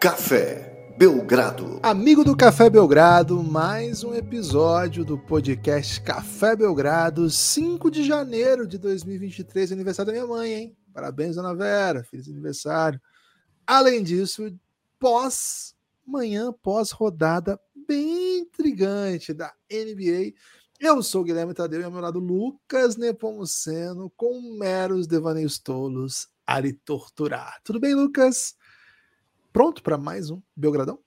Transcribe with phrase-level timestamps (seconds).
[0.00, 1.78] Café Belgrado.
[1.82, 8.78] Amigo do Café Belgrado, mais um episódio do podcast Café Belgrado, 5 de janeiro de
[8.78, 10.76] 2023, aniversário da minha mãe, hein?
[10.94, 12.98] Parabéns, Ana Vera, feliz aniversário.
[13.66, 14.50] Além disso,
[14.98, 15.74] pós
[16.06, 20.32] manhã, pós rodada bem intrigante da NBA.
[20.80, 26.72] Eu sou Guilherme Tadeu e ao meu lado Lucas Nepomuceno com meros devaneios tolos, Ari
[26.72, 27.60] Torturar.
[27.62, 28.54] Tudo bem, Lucas?
[29.52, 31.00] Pronto para mais um Belgradão?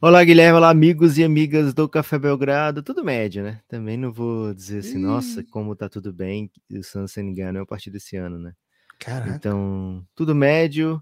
[0.00, 0.58] Olá, Guilherme.
[0.58, 2.82] Olá, amigos e amigas do Café Belgrado.
[2.82, 3.60] Tudo médio, né?
[3.68, 5.02] Também não vou dizer assim, Ih.
[5.02, 6.50] nossa, como tá tudo bem.
[6.72, 8.52] O Suns sem engano é a partir desse ano, né?
[8.98, 9.36] Caraca.
[9.36, 11.00] Então, tudo médio.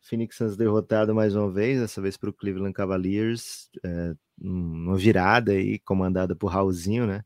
[0.00, 3.68] Phoenix Suns derrotado mais uma vez, dessa vez para o Cleveland Cavaliers.
[3.84, 7.24] É, uma virada aí, comandada por Raulzinho, né?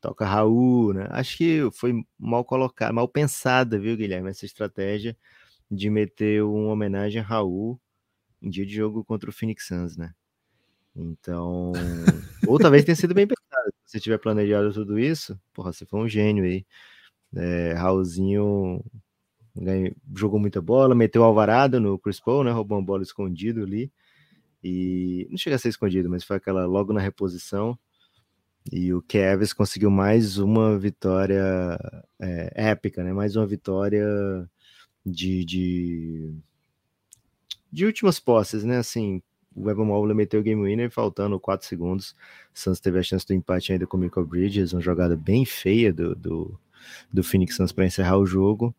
[0.00, 1.08] Toca Raul, né?
[1.10, 5.14] Acho que foi mal colocada, mal pensada, viu, Guilherme, essa estratégia
[5.70, 7.78] de meter uma homenagem a Raul
[8.42, 10.14] em dia de jogo contra o Phoenix Suns, né?
[10.94, 11.72] Então,
[12.46, 13.72] ou talvez tenha sido bem pensado.
[13.84, 16.66] Se você tiver planejado tudo isso, porra, você foi um gênio aí.
[17.36, 18.82] É, Raulzinho
[19.54, 22.50] ganhou, jogou muita bola, meteu alvarado no Chris Paul, né?
[22.50, 23.92] Roubou uma bola escondido ali.
[24.62, 27.78] E não chega a ser escondido, mas foi aquela logo na reposição.
[28.70, 31.42] E o Kevs conseguiu mais uma vitória
[32.20, 33.12] é, épica, né?
[33.12, 34.04] Mais uma vitória
[35.06, 36.34] de, de
[37.72, 38.78] de últimas posses, né?
[38.78, 39.22] Assim,
[39.54, 42.14] o Evan Mobley meteu o game winner faltando 4 segundos.
[42.54, 45.44] O Suns teve a chance do empate ainda com o Michael Bridges, uma jogada bem
[45.44, 46.60] feia do, do,
[47.12, 48.74] do Phoenix Suns para encerrar o jogo.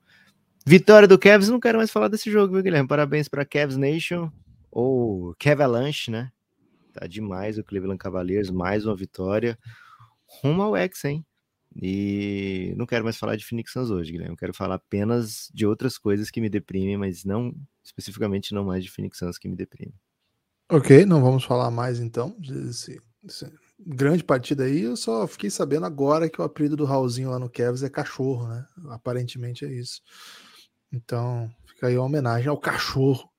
[0.66, 2.88] Vitória do Cavs, não quero mais falar desse jogo, viu, Guilherme?
[2.88, 4.31] Parabéns para Cavs Nation
[4.72, 6.31] ou Cavalanche, né?
[6.94, 9.58] Tá demais o Cleveland Cavaliers, mais uma vitória.
[10.26, 11.26] Rumo ao X, hein?
[11.81, 14.34] E não quero mais falar de Phoenix Suns hoje, Guilherme.
[14.34, 17.53] Eu quero falar apenas de outras coisas que me deprimem, mas não
[17.89, 19.94] especificamente não mais de Phoenix Suns que me deprime.
[20.72, 24.81] Ok, não vamos falar mais então desse, desse grande partida aí.
[24.81, 28.47] Eu só fiquei sabendo agora que o apelido do Raulzinho lá no Cavs é cachorro,
[28.47, 28.66] né?
[28.89, 30.01] Aparentemente é isso.
[30.91, 33.29] Então, fica aí uma homenagem ao cachorro.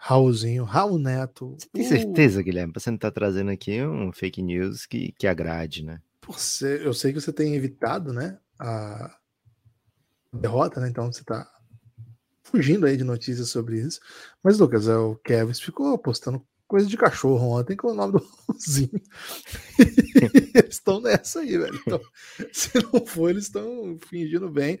[0.00, 1.56] Raulzinho, Raul Neto.
[1.58, 2.72] Você tem certeza, Guilherme?
[2.72, 6.00] Você não tá trazendo aqui um fake news que, que agrade, né?
[6.28, 8.38] Você, eu sei que você tem evitado, né?
[8.60, 9.18] A
[10.32, 10.88] derrota, né?
[10.88, 11.50] Então você tá
[12.50, 14.00] fugindo aí de notícias sobre isso.
[14.42, 18.26] Mas, Lucas, é, o Kevin ficou postando coisa de cachorro ontem com o nome do
[18.46, 18.90] Raulzinho.
[20.54, 21.80] eles estão nessa aí, velho.
[21.86, 22.00] Então,
[22.52, 24.78] se não for, eles estão fingindo bem.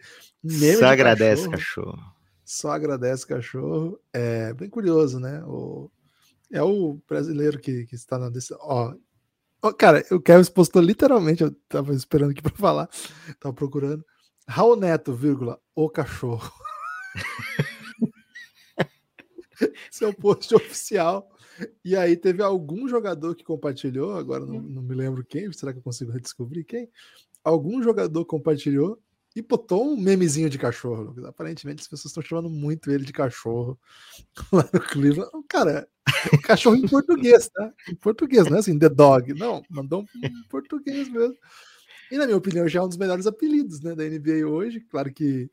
[0.78, 1.92] Só agradece cachorro.
[1.92, 2.18] cachorro.
[2.44, 4.00] Só agradece cachorro.
[4.12, 5.42] É bem curioso, né?
[5.44, 5.90] O,
[6.52, 8.58] é o brasileiro que, que está na decisão.
[8.60, 8.94] Ó,
[9.62, 12.88] ó, cara, o Kevin postou literalmente, eu tava esperando aqui para falar,
[13.40, 14.04] tava procurando.
[14.46, 16.50] Raul Neto, vírgula, o cachorro.
[19.90, 21.28] Esse é o post oficial.
[21.84, 25.78] E aí teve algum jogador que compartilhou, agora não, não, me lembro quem, será que
[25.78, 26.88] eu consigo descobrir quem?
[27.42, 29.00] Algum jogador compartilhou
[29.34, 31.14] e botou um memezinho de cachorro.
[31.26, 33.78] Aparentemente as pessoas estão chamando muito ele de cachorro
[34.52, 35.30] lá no Cleveland.
[35.48, 35.88] Cara,
[36.44, 37.72] cachorro em português, tá?
[37.88, 39.34] Em português, não é assim, The Dog.
[39.34, 41.36] Não, mandou um português mesmo.
[42.10, 44.80] E na minha opinião já é um dos melhores apelidos né, da NBA hoje.
[44.80, 45.50] Claro que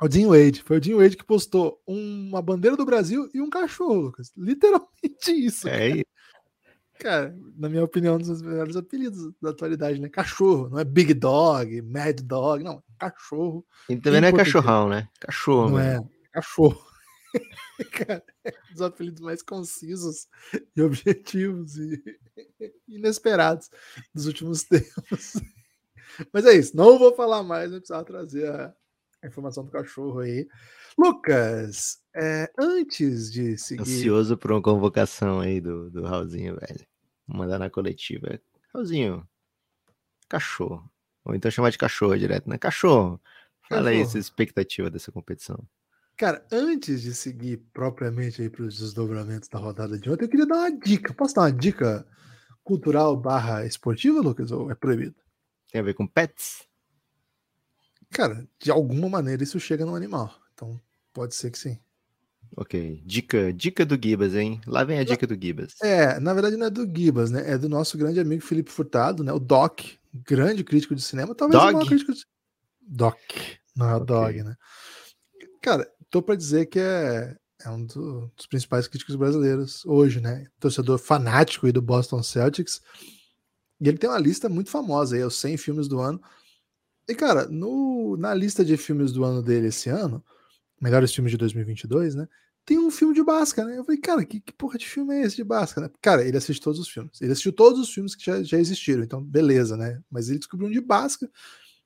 [0.00, 0.62] o Dean Wade.
[0.62, 4.32] Foi o Dean Wade que postou uma bandeira do Brasil e um cachorro, Lucas.
[4.36, 4.90] Literalmente
[5.32, 5.68] isso.
[5.68, 6.04] É cara.
[6.98, 10.08] cara, na minha opinião, um dos melhores apelidos da atualidade, né?
[10.08, 10.68] Cachorro.
[10.68, 12.82] Não é Big Dog, Mad Dog, não.
[12.98, 13.64] Cachorro.
[13.88, 15.08] E também não é cachorrão, né?
[15.20, 15.70] Cachorro.
[15.70, 16.04] Não é.
[16.32, 16.84] Cachorro.
[17.92, 20.28] cara, é um dos apelidos mais concisos
[20.74, 22.02] e objetivos e
[22.88, 23.70] inesperados
[24.14, 25.34] dos últimos tempos.
[26.32, 26.76] Mas é isso.
[26.76, 28.74] Não vou falar mais, eu precisava trazer a
[29.26, 30.46] a informação do cachorro aí.
[30.98, 33.82] Lucas, é, antes de seguir.
[33.82, 36.86] Ansioso por uma convocação aí do, do Raulzinho, velho.
[37.26, 38.40] Vou mandar na coletiva.
[38.72, 39.28] Raulzinho,
[40.28, 40.90] cachorro.
[41.24, 42.56] Ou então chamar de cachorro direto, né?
[42.56, 43.20] Cachorro.
[43.68, 45.58] Fala aí sua expectativa dessa competição.
[46.16, 50.46] Cara, antes de seguir propriamente aí para os desdobramentos da rodada de ontem, eu queria
[50.46, 51.12] dar uma dica.
[51.12, 52.06] Posso dar uma dica
[52.64, 54.50] cultural barra esportiva, Lucas?
[54.50, 55.16] Ou é proibido?
[55.70, 56.65] Tem a ver com pets?
[58.16, 60.34] Cara, de alguma maneira isso chega no animal.
[60.54, 60.80] Então,
[61.12, 61.78] pode ser que sim.
[62.56, 63.02] Ok.
[63.04, 64.58] Dica, dica do Gibas, hein?
[64.66, 65.74] Lá vem a dica do Gibas.
[65.82, 67.42] É, na verdade não é do Gibas, né?
[67.46, 69.30] É do nosso grande amigo Felipe Furtado, né?
[69.34, 69.80] O Doc,
[70.14, 71.34] grande crítico de cinema.
[71.34, 71.74] Talvez Dog?
[71.74, 72.24] o maior crítico de...
[72.80, 73.18] Doc,
[73.76, 74.06] não é o okay.
[74.06, 74.56] Dog, né?
[75.60, 77.36] Cara, tô para dizer que é,
[77.66, 80.46] é um do, dos principais críticos brasileiros hoje, né?
[80.58, 82.80] Torcedor fanático aí do Boston Celtics.
[83.78, 86.18] E ele tem uma lista muito famosa aí, é os 100 filmes do ano.
[87.08, 90.24] E, cara, no, na lista de filmes do ano dele esse ano,
[90.80, 92.28] melhores filmes de 2022, né?
[92.66, 93.78] tem um filme de Basca, né?
[93.78, 95.88] Eu falei, cara, que, que porra de filme é esse de Basca, né?
[96.02, 97.22] Cara, ele assiste todos os filmes.
[97.22, 100.02] Ele assistiu todos os filmes que já, já existiram, então beleza, né?
[100.10, 101.30] Mas ele descobriu um de Basca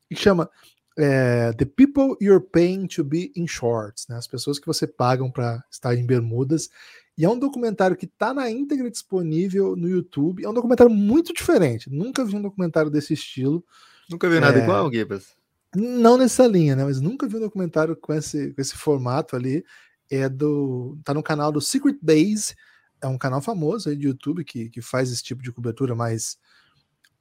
[0.08, 0.50] que chama
[0.99, 4.16] é, The People You're Paying to Be in Shorts, né?
[4.16, 6.70] As pessoas que você pagam para estar em bermudas.
[7.16, 10.43] E é um documentário que está na íntegra disponível no YouTube.
[10.43, 11.90] É um documentário muito diferente.
[11.90, 13.62] Nunca vi um documentário desse estilo.
[14.11, 14.62] Nunca vi nada é...
[14.62, 15.37] igual, Gibas?
[15.75, 16.85] Não nessa linha, né?
[16.85, 19.65] Mas nunca vi um documentário com esse, com esse formato ali.
[20.11, 20.99] É do.
[21.05, 22.57] tá no canal do Secret Base.
[23.01, 26.37] É um canal famoso aí de YouTube que, que faz esse tipo de cobertura mais.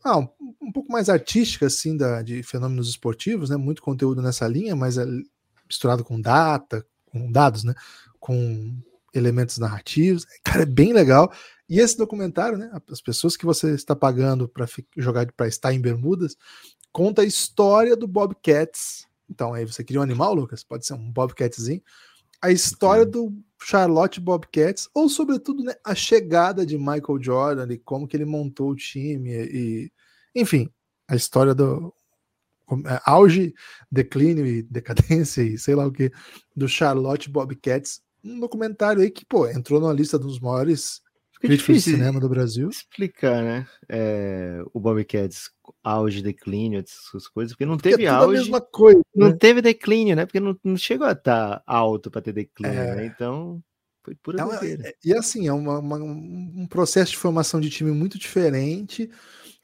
[0.04, 0.28] Ah, um,
[0.62, 3.58] um pouco mais artística, assim, da, de fenômenos esportivos, né?
[3.58, 5.06] Muito conteúdo nessa linha, mas é
[5.68, 7.76] misturado com data, com dados, né?
[8.20, 8.76] Com
[9.14, 10.26] elementos narrativos.
[10.44, 11.32] Cara, é bem legal.
[11.70, 12.72] E esse documentário, né?
[12.90, 14.66] As pessoas que você está pagando para
[14.98, 16.36] jogar para estar em Bermudas,
[16.92, 19.08] conta a história do Bobcats.
[19.30, 20.64] Então, aí você queria um animal, Lucas?
[20.64, 21.82] Pode ser um Bobcatzinho.
[22.42, 28.08] A história do Charlotte Bobcats, ou sobretudo né, a chegada de Michael Jordan e como
[28.08, 29.92] que ele montou o time e,
[30.34, 30.70] enfim,
[31.08, 31.94] a história do
[32.86, 33.54] é, auge,
[33.92, 36.12] declínio e decadência e sei lá o que
[36.56, 41.02] do Charlotte Bobcats, um documentário aí que pô entrou na lista dos maiores
[41.40, 42.68] Fica críticos de cinema do Brasil.
[42.70, 43.66] Explicar, né?
[43.88, 45.50] É, o Bobcats
[45.82, 48.38] auge, declínio, essas coisas, porque não porque é teve é auge.
[48.38, 49.38] A mesma coisa, não né?
[49.40, 50.26] teve declínio, né?
[50.26, 52.96] Porque não, não chegou a estar tá alto para ter declínio, é...
[52.96, 53.06] né?
[53.06, 53.64] Então,
[54.04, 57.92] foi pura então, é, E assim, é uma, uma, um processo de formação de time
[57.92, 59.10] muito diferente,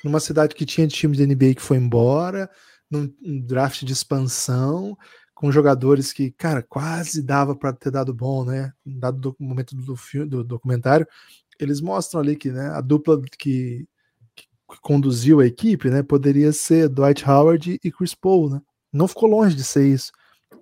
[0.01, 2.49] numa cidade que tinha time de NBA que foi embora,
[2.89, 4.97] num um draft de expansão,
[5.33, 8.71] com jogadores que, cara, quase dava para ter dado bom, né?
[8.85, 11.05] Dado o momento do, filme, do documentário,
[11.59, 13.87] eles mostram ali que né, a dupla que
[14.67, 18.61] que conduziu a equipe, né, poderia ser Dwight Howard e Chris Paul, né?
[18.91, 20.11] Não ficou longe de ser isso,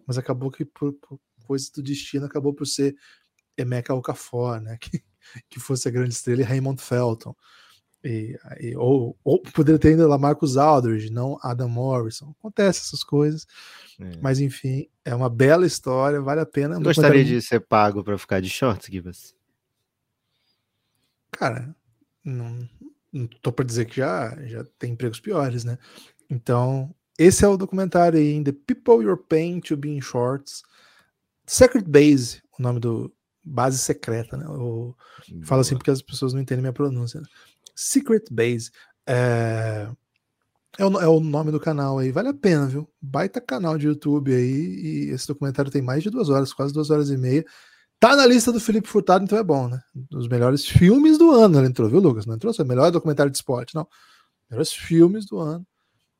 [0.05, 2.95] mas acabou que por, por coisa do destino acabou por ser
[3.57, 5.01] Emeka Okafor, né, que,
[5.49, 7.35] que fosse a grande estrela e Raymond Felton.
[8.03, 12.35] E, e, ou, ou poderia ter ainda Lamarcus Aldridge, não Adam Morrison.
[12.37, 13.47] Acontece essas coisas.
[13.97, 14.17] É.
[14.21, 16.77] Mas enfim, é uma bela história, vale a pena.
[16.81, 19.33] Gostaria de ser pago para ficar de shorts, Gibas?
[21.33, 21.75] Cara,
[22.23, 22.69] não,
[23.11, 25.77] não tô para dizer que já, já tem empregos piores, né?
[26.29, 30.63] Então, esse é o documentário aí, The People You're Paying to Be in Shorts.
[31.45, 33.13] Secret Base, o nome do
[33.43, 34.45] base secreta, né?
[34.45, 34.95] Eu
[35.43, 37.19] falo assim porque as pessoas não entendem minha pronúncia.
[37.19, 37.27] Né?
[37.75, 38.71] Secret Base.
[39.05, 39.89] É...
[40.79, 42.89] É o, é o nome do canal aí, vale a pena, viu?
[42.99, 46.89] Baita canal de YouTube aí, e esse documentário tem mais de duas horas, quase duas
[46.89, 47.45] horas e meia.
[48.03, 49.81] Tá na lista do Felipe Furtado, então é bom, né?
[49.95, 52.25] Dos melhores filmes do ano ele entrou, viu, Lucas?
[52.25, 53.87] Não entrou só melhor documentário de esporte, não.
[54.51, 55.65] Melhores filmes do ano.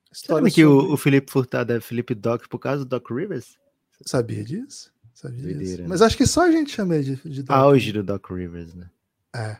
[0.10, 3.58] História Sabe que o, o, Felipe Furtado é Felipe Doc por causa do Doc Rivers?
[4.06, 4.94] Sabia disso?
[5.14, 5.82] Sabia disso.
[5.82, 5.88] Né?
[5.90, 7.54] Mas acho que só a gente chama ele de, de Doc.
[7.54, 8.90] Auge do Doc Rivers, né?
[9.36, 9.58] É.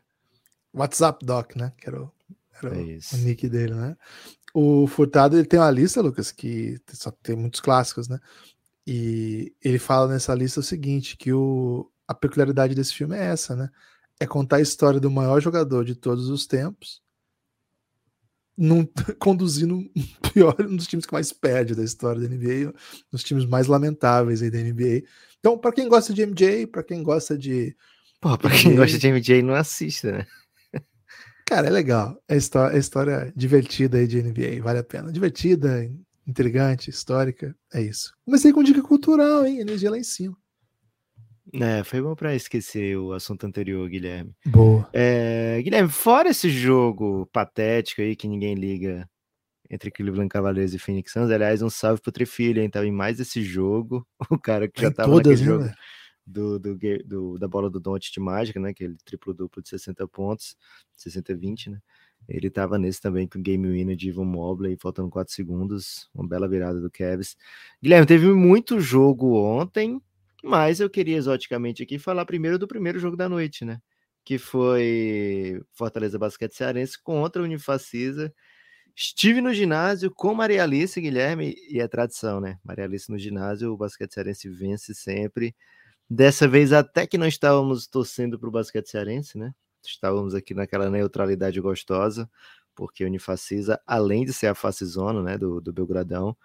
[0.74, 1.74] WhatsApp Doc, né?
[1.78, 2.12] Que era o,
[2.54, 3.98] era é o nick dele, né?
[4.54, 8.18] O Furtado ele tem uma lista, Lucas, que só tem muitos clássicos, né?
[8.88, 13.56] E ele fala nessa lista o seguinte: que o, a peculiaridade desse filme é essa,
[13.56, 13.70] né?
[14.20, 17.02] É contar a história do maior jogador de todos os tempos,
[18.58, 18.86] num,
[19.20, 19.90] conduzindo um,
[20.34, 22.74] pior, um dos times que mais perde da história da NBA, um
[23.12, 25.04] dos times mais lamentáveis da NBA.
[25.40, 27.76] Então, para quem gosta de MJ, para quem gosta de.
[28.22, 30.28] Pô, pra quem gosta de MJ, não assista, né?
[31.46, 32.18] Cara, é legal.
[32.28, 35.12] É história, é história divertida aí de NBA, vale a pena.
[35.12, 35.90] Divertida,
[36.26, 38.14] intrigante, histórica, é isso.
[38.24, 39.60] Comecei com dica cultural, hein?
[39.60, 40.38] Energia lá em cima.
[41.54, 44.36] É, foi bom para esquecer o assunto anterior, Guilherme.
[44.46, 44.90] Boa.
[44.92, 49.08] É, Guilherme, fora esse jogo patético aí que ninguém liga
[49.70, 52.70] entre Cleveland Cavaliers e Phoenix Suns, aliás, um salve pro Trifilho, hein?
[52.70, 55.76] Tava em mais esse jogo, o cara que já tava todas, naquele né, jogo
[56.26, 58.70] do, do, do, da bola do Don't de Mágica, né?
[58.70, 60.56] Aquele triplo-duplo de 60 pontos,
[60.98, 61.80] 60-20, né?
[62.28, 66.26] Ele tava nesse também com o game winner de Ivan Mobley, faltando 4 segundos, uma
[66.26, 67.36] bela virada do Cavs.
[67.82, 70.02] Guilherme, teve muito jogo ontem,
[70.44, 73.80] mas eu queria exoticamente aqui falar primeiro do primeiro jogo da noite, né?
[74.26, 78.34] Que foi Fortaleza Basquete Cearense contra Unifacisa.
[78.96, 82.60] Estive no ginásio com Maria Alice, Guilherme, e é tradição, né?
[82.64, 85.56] Maria Alice no ginásio, o Basquete Cearense vence sempre.
[86.10, 89.54] Dessa vez, até que não estávamos torcendo para o basquete cearense, né?
[89.84, 92.30] Estávamos aqui naquela neutralidade gostosa,
[92.76, 96.38] porque a Unifacisa, além de ser a face zona né, do, do Belgradão,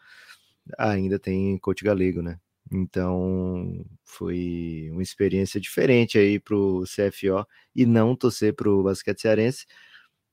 [0.78, 2.40] ainda tem coach galego, né?
[2.72, 9.20] Então foi uma experiência diferente aí para o CFO e não torcer para o basquete
[9.22, 9.66] cearense.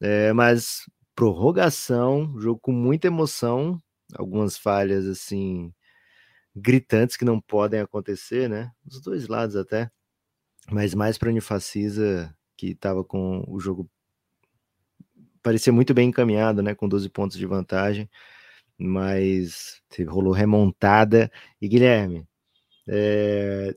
[0.02, 3.82] É, mas prorrogação, jogo com muita emoção,
[4.16, 5.74] algumas falhas assim
[6.56, 8.72] gritantes que não podem acontecer, né?
[8.86, 9.92] Dos dois lados até.
[10.72, 13.90] mas mais para Unifacisa, que estava com o jogo
[15.44, 18.10] parecia muito bem encaminhado, né, com 12 pontos de vantagem,
[18.78, 21.32] mas rolou remontada.
[21.62, 22.28] E Guilherme,
[22.88, 23.76] é,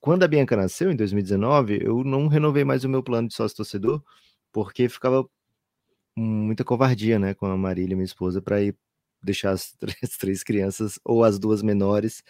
[0.00, 3.56] quando a Bianca nasceu, em 2019, eu não renovei mais o meu plano de sócio
[3.58, 4.02] torcedor,
[4.52, 5.28] porque ficava
[6.16, 8.76] muita covardia, né, com a Marília, minha esposa, para ir
[9.22, 12.22] deixar as três, três, crianças ou as duas menores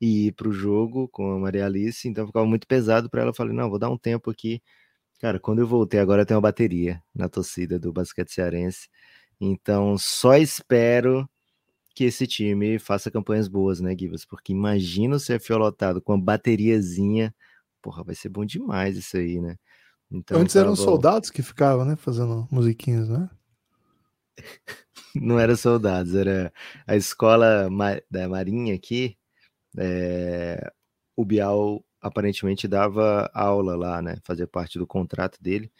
[0.00, 3.30] e ir para o jogo com a Maria Alice, então ficava muito pesado para ela.
[3.30, 4.62] Eu falei, não, vou dar um tempo aqui.
[5.20, 8.88] Cara, quando eu voltei, agora tem uma bateria na torcida do basquete cearense,
[9.40, 11.28] então só espero
[11.94, 14.24] que esse time faça campanhas boas, né, Givas?
[14.24, 17.34] Porque imagina o CFO lotado com uma bateriazinha.
[17.82, 19.56] Porra, vai ser bom demais isso aí, né?
[20.10, 20.76] Então, Antes eram bom.
[20.76, 23.30] soldados que ficavam, né, fazendo musiquinhas, né?
[25.14, 26.52] Não era soldados, era
[26.86, 27.68] a escola
[28.10, 29.16] da Marinha aqui.
[29.76, 30.72] É...
[31.16, 34.16] O Bial aparentemente dava aula lá, né?
[34.24, 35.70] Fazia parte do contrato dele.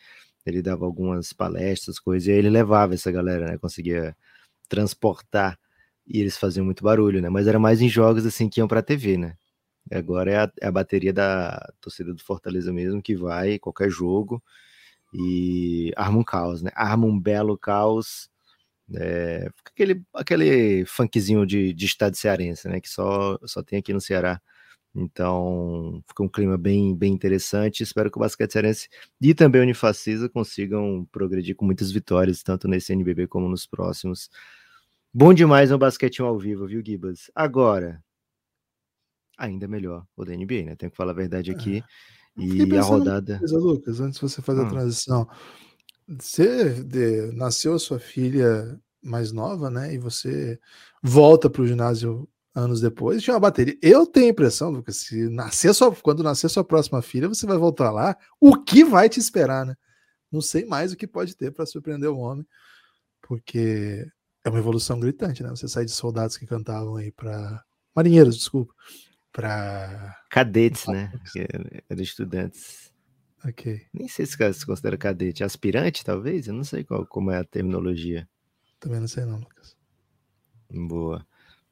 [0.45, 3.59] Ele dava algumas palestras, coisas, e aí ele levava essa galera, né?
[3.59, 4.17] Conseguia
[4.69, 5.59] transportar
[6.13, 7.29] e eles faziam muito barulho, né?
[7.29, 9.37] Mas era mais em jogos assim que iam para a TV, né?
[9.91, 14.43] Agora é a, é a, bateria da torcida do Fortaleza mesmo que vai qualquer jogo
[15.15, 16.71] e arma um caos, né?
[16.75, 18.29] Arma um belo caos.
[18.95, 22.81] É, aquele, aquele funkzinho de, de estado cearense, né?
[22.81, 24.41] Que só, só tem aqui no Ceará.
[24.95, 27.83] Então, fica um clima bem, bem interessante.
[27.83, 28.89] Espero que o basquete cearense
[29.21, 34.29] e também o Unifacisa consigam progredir com muitas vitórias, tanto nesse NBB como nos próximos.
[35.13, 37.31] Bom demais no basquete ao vivo, viu, Gibas?
[37.35, 38.01] Agora,
[39.37, 40.77] ainda melhor o da NBA, né?
[40.77, 41.83] Tenho que falar a verdade aqui.
[42.39, 42.43] É.
[42.43, 43.39] E a rodada.
[43.39, 44.67] Coisa, Lucas, antes de você fazer hum.
[44.67, 45.29] a transição,
[46.07, 49.93] você de, nasceu a sua filha mais nova, né?
[49.93, 50.61] E você
[51.03, 53.77] volta para o ginásio anos depois, tinha uma bateria.
[53.83, 57.57] Eu tenho a impressão, Lucas, se nascer sua, quando nascer sua próxima filha, você vai
[57.57, 59.77] voltar lá, o que vai te esperar, né?
[60.31, 62.47] Não sei mais o que pode ter para surpreender o homem,
[63.23, 64.07] porque
[64.45, 65.51] é uma evolução gritante, né?
[65.51, 67.63] Você sai de soldados que cantavam aí para
[67.95, 68.73] marinheiros, desculpa,
[69.33, 71.13] para cadetes, né?
[71.89, 72.91] Eram estudantes.
[73.45, 73.87] Ok.
[73.93, 77.45] Nem sei se se considera cadete, aspirante talvez, eu não sei qual como é a
[77.45, 78.29] terminologia.
[78.79, 79.77] Também não sei não, Lucas.
[80.71, 81.27] Boa.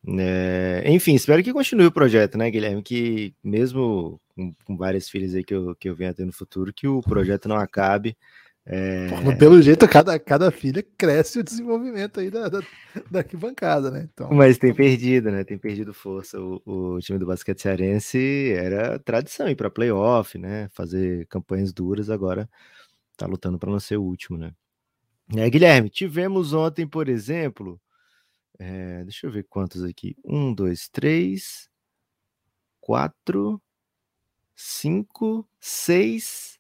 [0.07, 2.83] É, enfim, espero que continue o projeto, né, Guilherme?
[2.83, 6.73] Que mesmo com, com várias filhas aí que eu, que eu venha ter no futuro,
[6.73, 8.17] que o projeto não acabe
[8.71, 9.35] é...
[9.37, 12.61] Pelo jeito, cada, cada filha cresce o desenvolvimento aí da, da,
[13.11, 14.07] da arquibancada, né?
[14.13, 14.31] Então...
[14.31, 15.43] Mas tem perdido, né?
[15.43, 16.39] Tem perdido força.
[16.39, 20.69] O, o time do basquete cearense era tradição ir para playoff, né?
[20.73, 22.47] Fazer campanhas duras, agora
[23.17, 24.53] tá lutando para não ser o último, né?
[25.35, 27.81] É, Guilherme, tivemos ontem, por exemplo,
[28.59, 30.15] é, deixa eu ver quantos aqui.
[30.23, 31.71] Um, dois, três,
[32.83, 33.61] quatro,
[34.55, 36.58] cinco, seis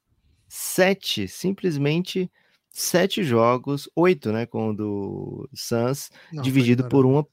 [0.48, 2.30] sete, simplesmente
[2.70, 7.26] sete jogos, oito, né, com o do Suns, Não, dividido por uma,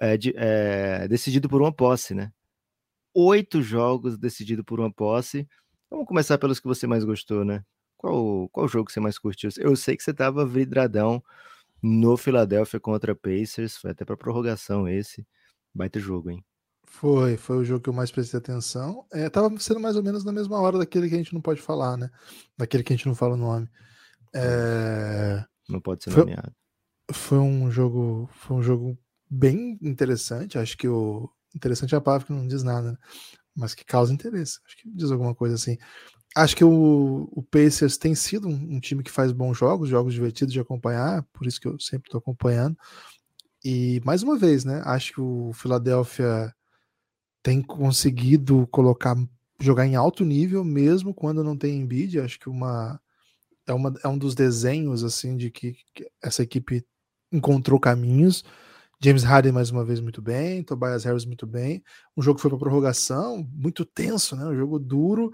[0.00, 2.32] é, de, é, decidido por uma posse, né?
[3.14, 5.48] Oito jogos decidido por uma posse.
[5.90, 7.64] Vamos começar pelos que você mais gostou, né?
[7.96, 9.50] Qual, qual jogo que você mais curtiu?
[9.58, 11.22] Eu sei que você tava vidradão
[11.82, 15.26] no Philadelphia contra Pacers, foi até para prorrogação esse.
[15.74, 16.44] Baita jogo, hein?
[16.90, 19.04] Foi, foi o jogo que eu mais prestei atenção.
[19.12, 21.60] É, tava sendo mais ou menos na mesma hora daquele que a gente não pode
[21.60, 22.10] falar, né?
[22.56, 23.68] Daquele que a gente não fala o nome.
[24.34, 25.44] É...
[25.68, 26.52] Não pode ser foi, nomeado.
[27.12, 28.98] Foi um jogo, foi um jogo
[29.30, 30.58] bem interessante.
[30.58, 32.98] Acho que o interessante é a palavra que não diz nada, né?
[33.54, 34.58] mas que causa interesse.
[34.66, 35.76] Acho que diz alguma coisa assim.
[36.34, 40.14] Acho que o, o Pacers tem sido um, um time que faz bons jogos, jogos
[40.14, 42.76] divertidos de acompanhar, por isso que eu sempre estou acompanhando.
[43.64, 44.82] E mais uma vez, né?
[44.84, 46.54] Acho que o Philadelphia
[47.48, 49.16] tem conseguido colocar
[49.58, 52.20] jogar em alto nível mesmo quando não tem Embiid.
[52.20, 53.00] Acho que uma
[53.66, 56.84] é, uma é um dos desenhos assim de que, que essa equipe
[57.32, 58.44] encontrou caminhos.
[59.02, 61.82] James Harden mais uma vez muito bem, Tobias Harris muito bem.
[62.14, 64.44] Um jogo foi para prorrogação, muito tenso, né?
[64.44, 65.30] Um jogo duro.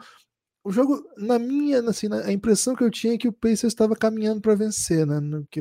[0.63, 3.97] O jogo, na minha, assim, a impressão que eu tinha é que o Pacers estava
[3.97, 5.21] caminhando para vencer, né?
[5.51, 5.61] Que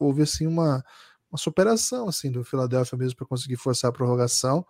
[0.00, 0.84] houve assim uma,
[1.30, 4.66] uma superação assim do Philadelphia mesmo para conseguir forçar a prorrogação.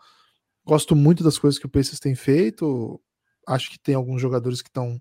[0.64, 3.00] Gosto muito das coisas que o Pacers tem feito.
[3.46, 5.00] Acho que tem alguns jogadores que estão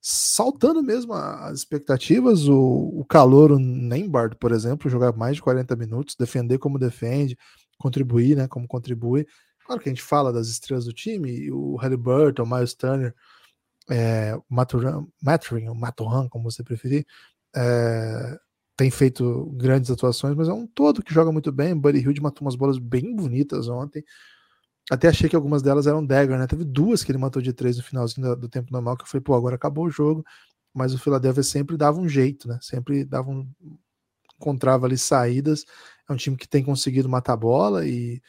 [0.00, 2.48] saltando mesmo as expectativas.
[2.48, 7.36] O, o calor, o Nembard, por exemplo, jogar mais de 40 minutos, defender como defende,
[7.78, 8.48] contribuir, né?
[8.48, 9.26] Como contribui.
[9.64, 13.14] Claro que a gente fala das estrelas do time, o Halliburton, o Miles Turner,
[13.90, 17.04] é, o Maturan, Maturin, o como você preferir,
[17.54, 18.38] é,
[18.76, 21.74] tem feito grandes atuações, mas é um todo que joga muito bem.
[21.76, 24.04] Buddy Hilde matou umas bolas bem bonitas ontem.
[24.90, 26.46] Até achei que algumas delas eram dagger, né?
[26.46, 29.22] Teve duas que ele matou de três no finalzinho do, tempo normal, que eu falei,
[29.22, 30.24] pô, agora acabou o jogo.
[30.72, 32.58] Mas o Philadelphia sempre dava um jeito, né?
[32.62, 33.48] Sempre dava um,
[34.36, 35.64] encontrava ali saídas.
[36.08, 38.22] É um time que tem conseguido matar bola e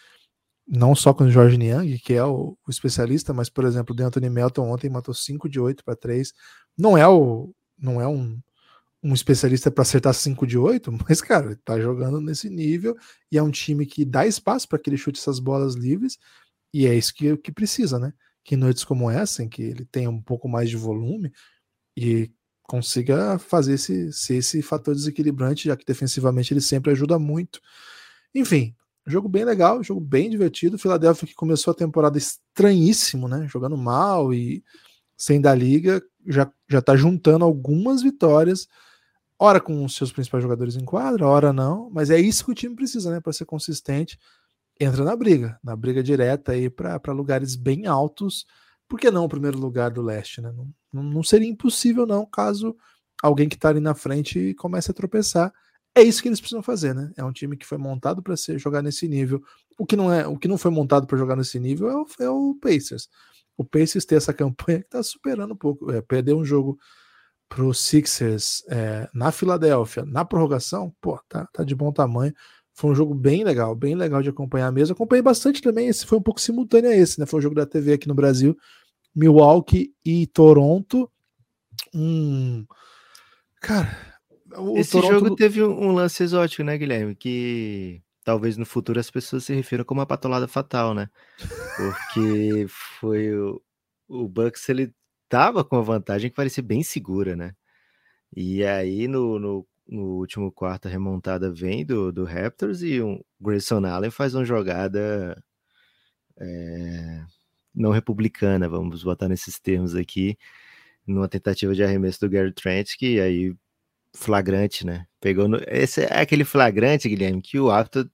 [0.67, 4.03] não só com o Jorge Niang, que é o, o, especialista, mas, por exemplo, o
[4.03, 6.33] Anthony Melton ontem matou 5 de 8 para 3.
[6.77, 8.39] Não é o não é um,
[9.03, 12.97] um especialista para acertar 5 de 8, mas, cara, ele tá jogando nesse nível
[13.31, 16.17] e é um time que dá espaço para que ele chute essas bolas livres
[16.73, 18.13] e é isso que, que precisa, né?
[18.43, 21.31] Que noites como essa, em que ele tenha um pouco mais de volume
[21.95, 22.31] e
[22.63, 27.61] consiga fazer esse, ser esse fator desequilibrante, já que defensivamente ele sempre ajuda muito.
[28.35, 30.77] Enfim, jogo bem legal, jogo bem divertido.
[30.77, 33.47] Philadelphia que começou a temporada estranhíssimo, né?
[33.47, 34.63] Jogando mal e
[35.17, 38.67] sem da liga, já, já tá juntando algumas vitórias,
[39.39, 42.55] ora com os seus principais jogadores em quadra, ora não, mas é isso que o
[42.55, 43.19] time precisa, né?
[43.19, 44.19] Para ser consistente,
[44.79, 48.45] entra na briga, na briga direta aí para lugares bem altos.
[48.87, 50.53] Por que não o primeiro lugar do leste, né?
[50.91, 52.75] Não, não, seria impossível, não, caso
[53.21, 55.51] alguém que está ali na frente comece a tropeçar.
[55.95, 57.11] É isso que eles precisam fazer, né?
[57.17, 59.41] É um time que foi montado para ser jogar nesse nível.
[59.77, 62.05] O que não é, o que não foi montado para jogar nesse nível é o,
[62.19, 63.09] é o, Pacers.
[63.57, 65.91] O Pacers tem essa campanha que está superando um pouco.
[65.91, 66.77] É, perder um jogo
[67.49, 72.33] para os Sixers é, na Filadélfia, na prorrogação, pô, tá, tá de bom tamanho.
[72.77, 74.93] Foi um jogo bem legal, bem legal de acompanhar mesmo.
[74.93, 75.87] Acompanhei bastante também.
[75.87, 77.25] Esse foi um pouco simultâneo a esse, né?
[77.25, 78.55] Foi um jogo da TV aqui no Brasil.
[79.15, 81.11] Milwaukee e Toronto.
[81.91, 82.67] Hum.
[83.59, 83.97] Cara,
[84.75, 85.11] esse Toronto...
[85.11, 87.15] jogo teve um lance exótico, né, Guilherme?
[87.15, 91.09] Que talvez no futuro as pessoas se refiram como uma patolada fatal, né?
[91.77, 92.67] Porque
[92.99, 93.59] foi o,
[94.07, 94.93] o Bucks, ele
[95.27, 97.55] tava com a vantagem que parecia bem segura, né?
[98.35, 103.07] E aí no, no, no último quarto a remontada vem do, do Raptors e o
[103.07, 105.41] um, Grayson Allen faz uma jogada
[106.39, 107.23] é,
[107.73, 110.37] não republicana, vamos botar nesses termos aqui,
[111.05, 113.55] numa tentativa de arremesso do Gary Trent, que aí
[114.13, 115.07] flagrante, né?
[115.21, 115.59] Pegou no.
[115.67, 118.09] Esse é aquele flagrante, Guilherme, que o árbitro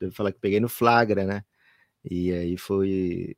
[0.00, 1.44] deve falar que peguei no flagra, né?
[2.04, 3.36] E aí foi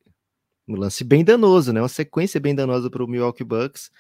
[0.68, 1.80] um lance bem danoso, né?
[1.80, 3.90] Uma sequência bem danosa para o Milwaukee Bucks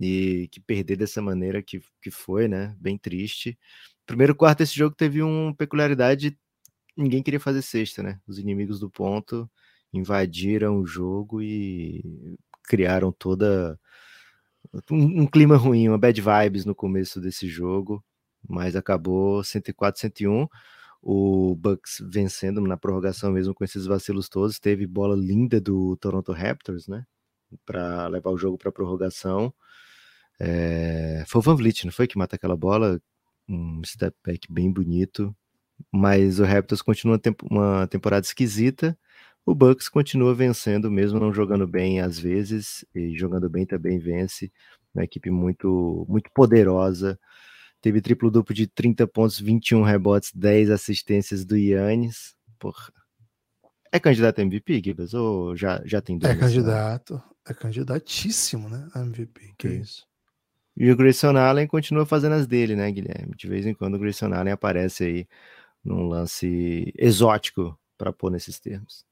[0.00, 2.76] e que perder dessa maneira que, que foi, né?
[2.80, 3.58] Bem triste.
[4.06, 6.38] Primeiro quarto desse jogo teve uma peculiaridade,
[6.96, 8.20] ninguém queria fazer sexta, né?
[8.26, 9.50] Os inimigos do ponto
[9.92, 12.02] invadiram o jogo e
[12.64, 13.78] criaram toda
[14.90, 18.04] um, um, clima ruim, uma bad vibes no começo desse jogo,
[18.48, 20.46] mas acabou 104 101.
[21.00, 26.32] O Bucks vencendo na prorrogação mesmo com esses vacilos todos, teve bola linda do Toronto
[26.32, 27.04] Raptors, né?
[27.64, 29.54] Para levar o jogo para prorrogação.
[30.40, 31.24] É...
[31.26, 33.00] Foi o Van Vliet, não foi que mata aquela bola?
[33.48, 35.34] Um step back bem bonito.
[35.92, 37.20] Mas o Raptors continua
[37.50, 38.98] uma temporada esquisita
[39.48, 44.52] o Bucks continua vencendo, mesmo não jogando bem às vezes, e jogando bem também vence.
[44.94, 47.18] Uma equipe muito, muito poderosa.
[47.80, 52.34] Teve triplo duplo de 30 pontos, 21 rebotes, 10 assistências do Yannis.
[52.58, 52.92] Porra.
[53.90, 55.14] É candidato a MVP, Gibbs?
[55.14, 56.34] Ou já, já tem dois?
[56.34, 57.22] É candidato.
[57.46, 58.86] É candidatíssimo, né?
[58.94, 59.54] A MVP.
[59.56, 60.07] Que é isso.
[60.80, 63.34] E o Grayson Allen continua fazendo as dele, né, Guilherme?
[63.36, 65.28] De vez em quando o Grayson Allen aparece aí
[65.84, 69.04] num lance exótico para pôr nesses termos.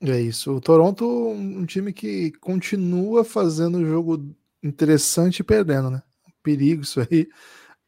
[0.00, 0.52] É isso.
[0.54, 6.02] O Toronto, um time que continua fazendo jogo interessante e perdendo, né?
[6.42, 7.28] Perigo isso aí.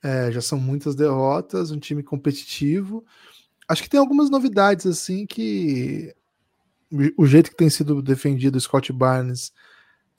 [0.03, 3.07] É, já são muitas derrotas, um time competitivo.
[3.67, 6.15] Acho que tem algumas novidades, assim, que
[7.17, 9.51] o jeito que tem sido defendido o Scott Barnes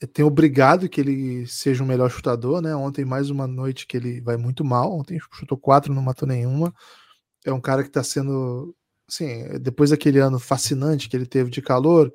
[0.06, 2.74] tem obrigado que ele seja um melhor chutador, né?
[2.74, 4.92] Ontem, mais uma noite que ele vai muito mal.
[4.92, 6.74] Ontem chutou quatro, não matou nenhuma.
[7.44, 8.74] É um cara que está sendo
[9.08, 12.12] assim, depois daquele ano fascinante que ele teve de calor,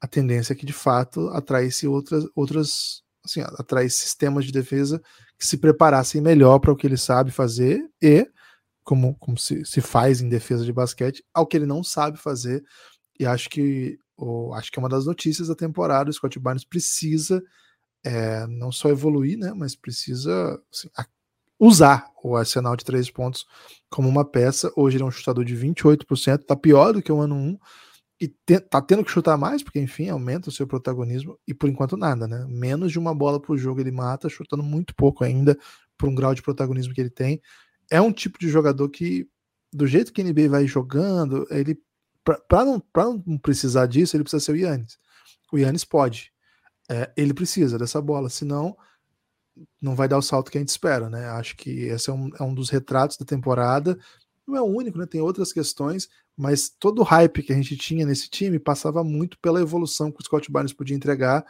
[0.00, 5.00] a tendência é que de fato atraísse outras, outras assim, atrai sistemas de defesa
[5.38, 8.26] que se preparassem melhor para o que ele sabe fazer e
[8.84, 12.64] como, como se, se faz em defesa de basquete, ao que ele não sabe fazer.
[13.20, 16.10] E acho que ou, acho que é uma das notícias da temporada.
[16.10, 17.42] O Scott Barnes precisa
[18.04, 20.88] é, não só evoluir, né, mas precisa assim,
[21.58, 23.46] usar o arsenal de três pontos
[23.88, 24.72] como uma peça.
[24.76, 27.58] Hoje ele é um chutador de 28%, tá pior do que o ano 1
[28.20, 31.68] e te, tá tendo que chutar mais, porque enfim, aumenta o seu protagonismo e por
[31.68, 32.44] enquanto nada, né?
[32.48, 35.56] Menos de uma bola por jogo ele mata, chutando muito pouco ainda
[35.96, 37.40] por um grau de protagonismo que ele tem.
[37.90, 39.28] É um tipo de jogador que
[39.72, 41.78] do jeito que a NBA vai jogando, ele
[42.36, 42.82] para não,
[43.26, 44.98] não precisar disso, ele precisa ser o Yannis.
[45.52, 46.32] O Yannis pode.
[46.90, 48.76] É, ele precisa dessa bola, senão
[49.80, 51.26] não vai dar o salto que a gente espera, né?
[51.30, 53.98] Acho que esse é um, é um dos retratos da temporada.
[54.46, 55.06] Não é o único, né?
[55.06, 59.38] Tem outras questões, mas todo o hype que a gente tinha nesse time passava muito
[59.40, 61.44] pela evolução que o Scott Barnes podia entregar.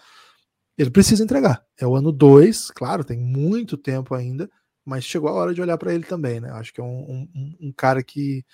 [0.77, 1.65] Ele precisa entregar.
[1.79, 4.51] É o ano 2, claro, tem muito tempo ainda,
[4.85, 6.51] mas chegou a hora de olhar para ele também, né?
[6.53, 8.45] Acho que é um, um, um cara que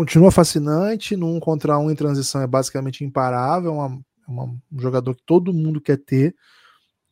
[0.00, 4.78] continua fascinante, no contra um em transição é basicamente imparável, é uma, é uma, um
[4.78, 6.34] jogador que todo mundo quer ter,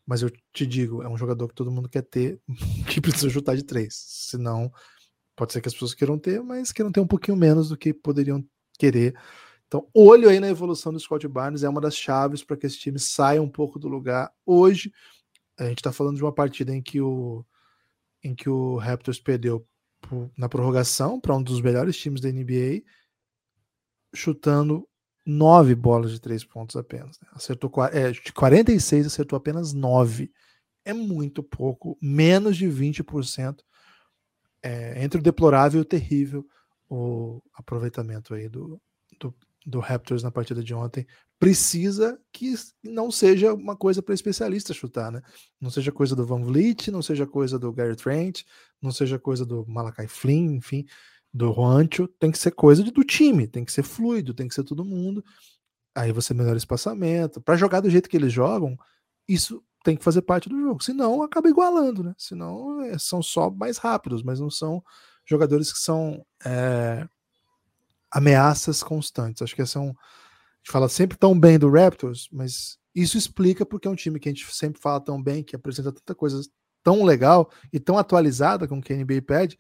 [0.07, 2.41] mas eu te digo, é um jogador que todo mundo quer ter,
[2.89, 4.73] que precisa chutar de três, senão
[5.37, 7.93] pode ser que as pessoas queiram ter, mas queiram ter um pouquinho menos do que
[7.93, 8.43] poderiam
[8.79, 9.15] querer.
[9.67, 12.79] Então, olho aí na evolução do Scott Barnes, é uma das chaves para que esse
[12.79, 14.33] time saia um pouco do lugar.
[14.47, 14.91] Hoje,
[15.59, 17.45] a gente está falando de uma partida em que o,
[18.25, 19.69] em que o Raptors perdeu
[20.37, 22.83] na prorrogação para um dos melhores times da NBA,
[24.15, 24.89] chutando
[25.27, 27.19] nove bolas de três pontos apenas.
[27.21, 27.29] Né?
[27.33, 30.33] Acertou é, de 46, acertou apenas nove.
[30.85, 33.61] É muito pouco, menos de 20%.
[34.63, 36.45] É, entre o deplorável e o terrível
[36.89, 38.81] o aproveitamento aí do,
[39.21, 39.35] do,
[39.69, 41.07] do Raptors na partida de ontem
[41.39, 45.21] precisa que não seja uma coisa para especialista chutar, né?
[45.61, 48.45] Não seja coisa do Van Vliet, não seja coisa do Gary Trent,
[48.81, 50.87] não seja coisa do Malakai Flynn, enfim,
[51.33, 54.65] do Juancho, tem que ser coisa do time, tem que ser fluido, tem que ser
[54.65, 55.23] todo mundo.
[55.95, 57.41] Aí você melhora o espaçamento.
[57.41, 58.75] Para jogar do jeito que eles jogam,
[59.29, 60.83] isso tem que fazer parte do jogo.
[60.83, 62.15] Senão acaba igualando, né?
[62.17, 64.83] Senão é, são só mais rápidos, mas não são
[65.27, 67.07] jogadores que são é,
[68.11, 69.43] ameaças constantes.
[69.43, 69.95] Acho que essa é um
[70.69, 74.29] gente fala sempre tão bem do Raptors, mas isso explica porque é um time que
[74.29, 76.41] a gente sempre fala tão bem, que apresenta tanta coisa
[76.83, 79.59] tão legal e tão atualizada com o que a NBA pede,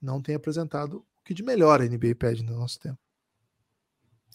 [0.00, 2.98] não tem apresentado o que de melhor a NBA pede no nosso tempo.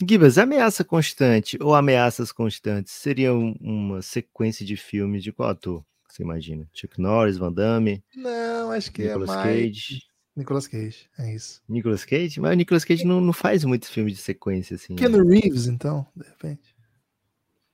[0.08, 5.84] Gibas, ameaça constante ou ameaças constantes seria uma sequência de filmes de qual ator?
[6.08, 6.70] Você imagina?
[6.72, 8.04] Chuck Norris, Van Damme?
[8.16, 9.46] Não, acho que é Nicolas é mais...
[9.46, 10.02] Cage.
[10.38, 11.64] Nicolas Cage, é isso.
[11.68, 12.40] Nicolas Cage?
[12.40, 14.96] Mas o Nicolas Cage não, não faz muitos filmes de sequência, assim.
[14.96, 15.40] Keanu né?
[15.40, 16.76] Reeves, então, de repente.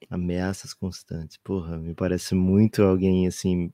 [0.09, 1.35] Ameaças constantes.
[1.35, 3.69] Porra, me parece muito alguém, assim,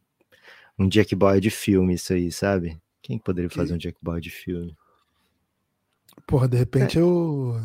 [0.77, 2.81] um Jack Boy de filme, isso aí, sabe?
[2.99, 3.55] Quem poderia que...
[3.55, 4.75] fazer um Jack Boy de filme?
[6.25, 7.01] Porra, de repente é.
[7.01, 7.61] eu...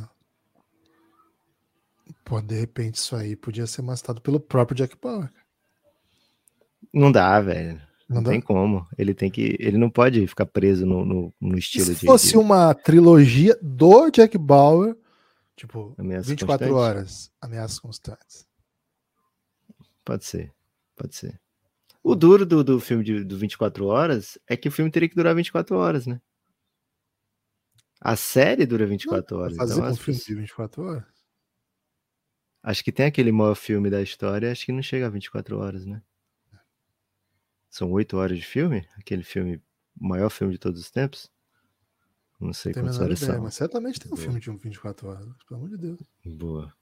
[2.23, 5.31] Pô, de repente isso aí podia ser mastado pelo próprio Jack Bauer.
[6.93, 7.81] Não dá, velho.
[8.09, 8.87] Não, não tem como.
[8.99, 9.57] Ele tem que.
[9.59, 12.01] Ele não pode ficar preso no, no, no estilo se de.
[12.01, 14.97] Se fosse uma trilogia do Jack Bauer,
[15.57, 16.77] tipo, Ameaças 24 constantes?
[16.77, 18.47] horas, ameaças constantes.
[20.05, 20.53] Pode ser.
[20.95, 21.41] Pode ser.
[22.03, 25.15] O duro do, do filme de, do 24 horas é que o filme teria que
[25.15, 26.21] durar 24 horas, né?
[27.99, 29.57] A série dura 24 não, horas.
[29.57, 31.05] Fazer então, um filme de 24 horas?
[32.63, 35.87] Acho que tem aquele maior filme da história, acho que não chega a 24 horas,
[35.87, 36.03] né?
[37.75, 38.87] São oito horas de filme?
[38.97, 39.61] Aquele filme,
[40.01, 41.29] o maior filme de todos os tempos?
[42.39, 43.43] Não sei tem quantas horas ideia, são.
[43.43, 44.23] Mas certamente tem um Boa.
[44.23, 46.01] filme de 24 horas, pelo amor de Deus.
[46.25, 46.73] Boa.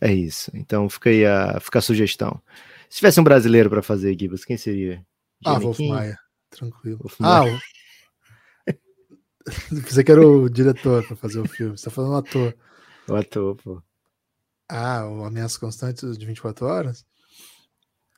[0.00, 0.50] É isso.
[0.52, 2.42] Então fica aí a, fica a sugestão.
[2.90, 5.06] Se tivesse um brasileiro para fazer, Gibas, quem seria?
[5.46, 6.18] Ah, Wolf Maia.
[6.50, 6.98] Tranquilo.
[6.98, 7.60] Wolf ah, o...
[9.70, 11.78] Você que era o diretor para fazer o filme.
[11.78, 12.56] Você tá falando o ator.
[13.08, 13.80] O ator, pô.
[14.68, 17.06] Ah, o Ameaça Constante de 24 horas?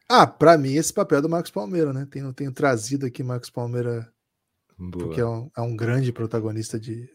[0.08, 2.06] Ah, para mim esse papel é do Marcos Palmeira, né?
[2.10, 4.12] Tenho, tenho trazido aqui Marcos Palmeira
[4.78, 5.04] Boa.
[5.04, 7.08] porque é um, é um, grande protagonista de.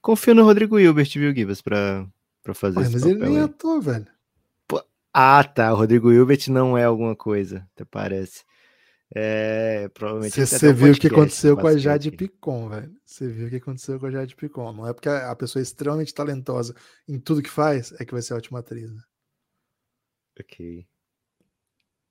[0.00, 2.06] Confio no Rodrigo Hilbert, viu, Gibas, pra,
[2.42, 4.06] pra fazer Ué, esse Mas ele nem é ator, velho.
[4.68, 5.72] Pô, ah, tá.
[5.72, 8.44] O Rodrigo Hilbert não é alguma coisa, até parece.
[9.14, 10.44] É, provavelmente.
[10.44, 12.92] Você viu o que aconteceu com a Jade Picon, velho.
[13.04, 14.72] Você viu o que aconteceu com a Jade Picon.
[14.72, 16.74] Não é porque a pessoa é extremamente talentosa
[17.06, 19.00] em tudo que faz, é que vai ser ótima atriz, né?
[20.40, 20.84] Ok.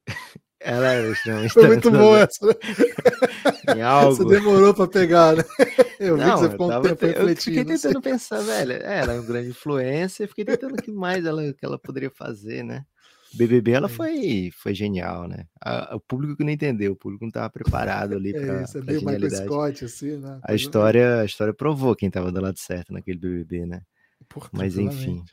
[0.62, 2.54] Ela é extremamente Foi muito bom essa, né?
[3.76, 4.16] em algo.
[4.16, 5.44] Você demorou pra pegar, né?
[6.00, 7.30] Eu vi Não, que você ficou um tempo refletindo.
[7.30, 8.72] Eu fiquei tentando pensar, velho.
[8.72, 12.10] É, ela é uma grande influência, fiquei tentando o que mais ela, que ela poderia
[12.10, 12.86] fazer, né?
[13.34, 15.46] BBB ela foi, foi genial, né?
[15.60, 18.78] A, o público que não entendeu, o público não estava preparado ali para é, isso,
[18.78, 19.46] é meio genialidade.
[19.46, 20.40] Scott, assim, né?
[20.44, 23.82] A história, a história provou quem estava do lado certo naquele BBB, né?
[24.30, 25.24] Porra, Mas enfim.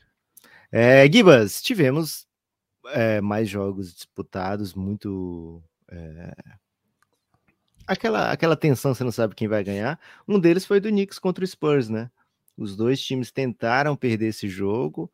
[0.71, 2.25] É, Gibas, tivemos
[2.87, 5.61] é, mais jogos disputados, muito
[5.91, 6.33] é...
[7.85, 9.99] aquela aquela tensão, você não sabe quem vai ganhar.
[10.27, 12.09] Um deles foi do Knicks contra o Spurs, né?
[12.57, 15.11] Os dois times tentaram perder esse jogo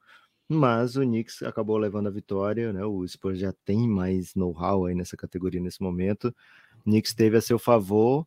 [0.49, 2.83] mas o Knicks acabou levando a vitória, né?
[2.85, 6.33] O Spurs já tem mais know-how aí nessa categoria nesse momento.
[6.79, 8.25] O Knicks teve a seu favor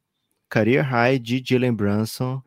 [0.49, 2.43] career high de Jalen Brunson.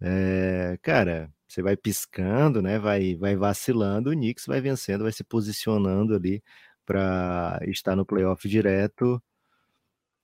[0.00, 2.78] É, cara, você vai piscando, né?
[2.78, 6.42] Vai, vai vacilando, o Knicks vai vencendo, vai se posicionando ali
[6.84, 9.22] para estar no playoff direto.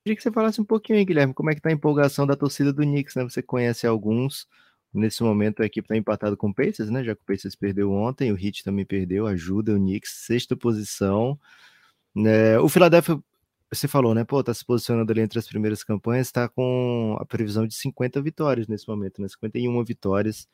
[0.05, 2.37] Queria que você falasse um pouquinho aí, Guilherme, como é que tá a empolgação da
[2.37, 3.25] torcida do Knicks, né?
[3.25, 4.47] Você conhece alguns.
[4.97, 7.05] Nesse momento a equipe está empatada com o Pacers, né?
[7.05, 11.39] Já que o Pacers perdeu ontem, o Heat também perdeu, ajuda o Knicks, sexta posição.
[12.17, 13.19] É, o Philadelphia,
[13.71, 14.25] você falou, né?
[14.25, 18.23] Pô, tá se posicionando ali entre as primeiras campanhas, está com a previsão de 50
[18.23, 19.29] vitórias nesse momento, né?
[19.29, 20.49] 51 vitórias.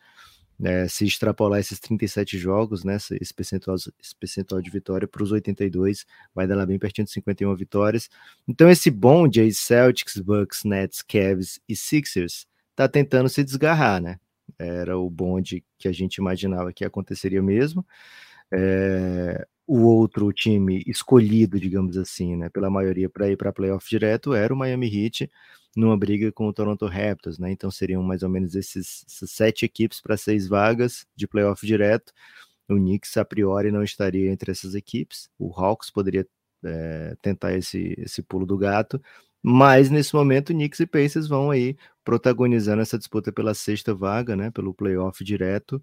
[0.62, 5.32] É, se extrapolar esses 37 jogos, né, esse percentual, esse percentual de vitória para os
[5.32, 8.08] 82, vai dar lá bem pertinho de 51 vitórias.
[8.46, 14.20] Então esse bonde aí, Celtics, Bucks, Nets, Cavs e Sixers, tá tentando se desgarrar, né?
[14.58, 17.86] Era o bonde que a gente imaginava que aconteceria mesmo.
[18.52, 24.34] É, o outro time escolhido, digamos assim, né, pela maioria para ir para playoff direto
[24.34, 25.30] era o Miami Heat,
[25.76, 27.50] numa briga com o Toronto Raptors, né?
[27.50, 32.12] Então seriam mais ou menos esses, essas sete equipes para seis vagas de playoff direto.
[32.68, 35.30] O Knicks a priori não estaria entre essas equipes.
[35.38, 36.26] O Hawks poderia
[36.64, 39.02] é, tentar esse, esse pulo do gato,
[39.42, 44.50] mas nesse momento Knicks e Pacers vão aí protagonizando essa disputa pela sexta vaga, né?
[44.50, 45.82] Pelo playoff direto.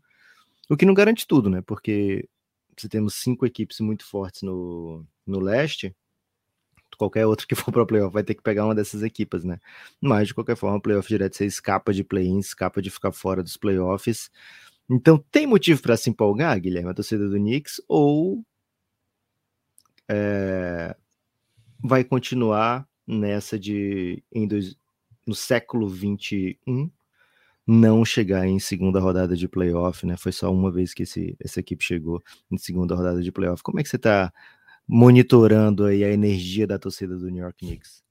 [0.69, 1.61] O que não garante tudo, né?
[1.61, 2.27] Porque
[2.77, 5.95] se temos cinco equipes muito fortes no, no leste,
[6.97, 9.59] qualquer outro que for para o playoff vai ter que pegar uma dessas equipes, né?
[10.01, 13.57] Mas de qualquer forma, playoff direto você escapa de play-in, escapa de ficar fora dos
[13.57, 14.29] playoffs.
[14.89, 18.43] Então tem motivo para se empolgar, Guilherme, a torcida do Knicks, ou
[20.07, 20.95] é,
[21.83, 24.75] vai continuar nessa de em dois,
[25.25, 26.89] no século 21
[27.65, 30.17] não chegar em segunda rodada de playoff, né?
[30.17, 33.61] Foi só uma vez que esse, essa equipe chegou em segunda rodada de playoff.
[33.61, 34.33] Como é que você está
[34.87, 38.01] monitorando aí a energia da torcida do New York Knicks?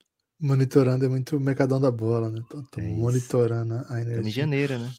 [0.40, 2.40] Monitorando é muito mercadão da bola, né?
[2.48, 4.10] Tô, tô é monitorando a energia.
[4.10, 4.92] Estamos em janeiro, né?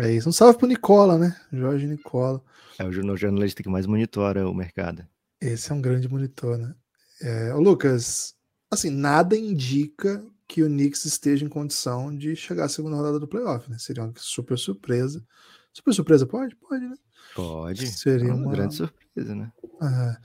[0.00, 0.28] É isso.
[0.28, 1.36] Um salve pro Nicola, né?
[1.52, 2.42] Jorge Nicola.
[2.80, 5.06] É o jornalista que mais monitora o mercado.
[5.40, 6.74] Esse é um grande monitor, né?
[7.20, 8.34] É, Lucas,
[8.74, 13.28] assim, nada indica que o Knicks esteja em condição de chegar à segunda rodada do
[13.28, 13.78] playoff, né?
[13.78, 15.24] Seria uma super surpresa.
[15.72, 16.56] Super surpresa pode?
[16.56, 16.96] Pode, né?
[17.34, 17.86] Pode.
[17.86, 19.52] Seria uma, uma grande surpresa, né?
[19.82, 20.16] É,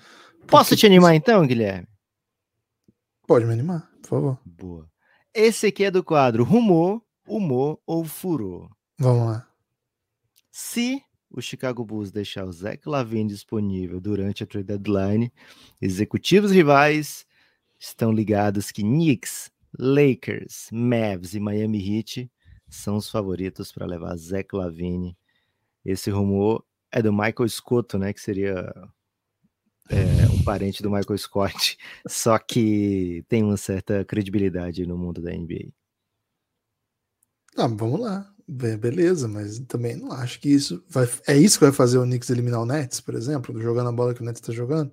[0.47, 1.87] Posso te animar então, Guilherme?
[3.27, 4.39] Pode me animar, por favor.
[4.45, 4.89] Boa.
[5.33, 8.69] Esse aqui é do quadro Rumor, Humor ou Furor.
[8.97, 9.47] Vamos lá.
[10.49, 15.31] Se o Chicago Bulls deixar o Zach Lavine disponível durante a trade deadline,
[15.81, 17.26] executivos rivais
[17.79, 22.31] estão ligados que Knicks, Lakers, Mavs e Miami Heat
[22.69, 25.17] são os favoritos para levar Zach Lavine.
[25.85, 28.73] Esse rumor é do Michael Scotto, né, que seria
[29.89, 35.31] é, um parente do Michael Scott, só que tem uma certa credibilidade no mundo da
[35.31, 35.71] NBA.
[37.55, 38.31] Ah, vamos lá.
[38.47, 41.05] Beleza, mas também não acho que isso vai.
[41.27, 44.13] É isso que vai fazer o Knicks eliminar o Nets, por exemplo, jogando a bola
[44.13, 44.89] que o Nets está jogando.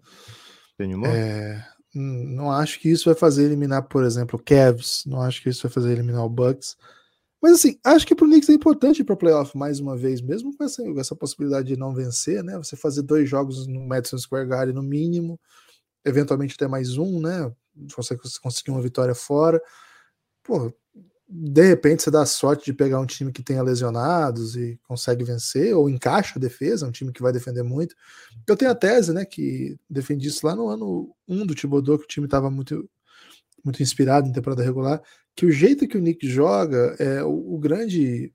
[1.06, 1.64] É,
[1.94, 5.04] não acho que isso vai fazer eliminar, por exemplo, o Cavs.
[5.06, 6.76] Não acho que isso vai fazer eliminar o Bucks.
[7.40, 10.56] Mas assim, acho que para o Knicks é importante para playoff mais uma vez, mesmo
[10.56, 12.56] com essa, essa, possibilidade de não vencer, né?
[12.56, 15.38] Você fazer dois jogos no Madison Square Garden no mínimo,
[16.04, 17.52] eventualmente até mais um, né?
[17.96, 19.60] Você conseguir uma vitória fora.
[20.42, 20.72] Pô,
[21.28, 25.74] de repente você dá sorte de pegar um time que tenha lesionados e consegue vencer,
[25.74, 27.94] ou encaixa a defesa, um time que vai defender muito.
[28.46, 31.98] Eu tenho a tese, né, que defendi isso lá no ano 1 um do Thibodeau,
[31.98, 32.88] que o time estava muito
[33.64, 35.00] muito inspirado em temporada regular,
[35.34, 38.30] que o jeito que o Nick joga é o, o grande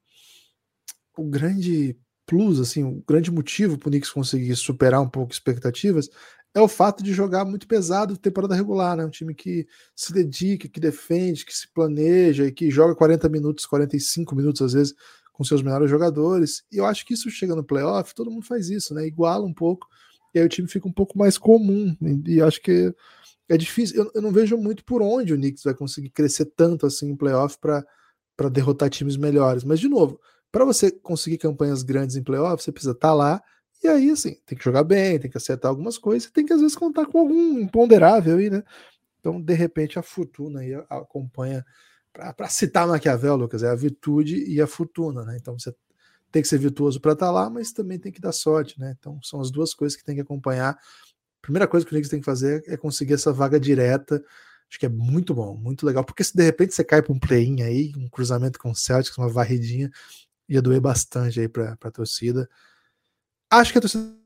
[1.16, 6.10] o grande plus, assim, o grande motivo para o Knicks conseguir superar um pouco expectativas
[6.54, 9.06] é o fato de jogar muito pesado temporada regular, né?
[9.06, 13.66] Um time que se dedica, que defende, que se planeja e que joga 40 minutos,
[13.66, 14.94] 45 minutos às vezes
[15.32, 16.64] com seus melhores jogadores.
[16.72, 19.06] E eu acho que isso chega no playoff, todo mundo faz isso, né?
[19.06, 19.88] Iguala um pouco
[20.34, 21.96] e aí o time fica um pouco mais comum.
[22.28, 22.94] E acho que
[23.48, 24.04] é difícil.
[24.04, 27.16] Eu, eu, não vejo muito por onde o Knicks vai conseguir crescer tanto assim em
[27.16, 29.64] playoff para derrotar times melhores.
[29.64, 30.20] Mas, de novo,
[30.52, 33.42] para você conseguir campanhas grandes em playoff, você precisa estar tá lá.
[33.84, 36.62] E aí, assim, tem que jogar bem, tem que acertar algumas coisas, tem que às
[36.62, 38.64] vezes contar com algum imponderável aí, né?
[39.20, 41.66] Então, de repente, a fortuna aí acompanha.
[42.12, 45.38] Para citar Maquiavel, Lucas, é a virtude e a fortuna, né?
[45.40, 45.74] Então você
[46.32, 48.96] tem que ser virtuoso para estar tá lá, mas também tem que dar sorte, né?
[48.98, 50.78] Então são as duas coisas que tem que acompanhar
[51.42, 54.24] primeira coisa que o Knicks tem que fazer é conseguir essa vaga direta.
[54.70, 56.04] Acho que é muito bom, muito legal.
[56.04, 59.18] Porque se de repente você cai para um play-in aí, um cruzamento com o Celtics,
[59.18, 59.90] uma varridinha,
[60.48, 62.48] ia doer bastante aí para a torcida.
[63.52, 64.20] Acho que a torcida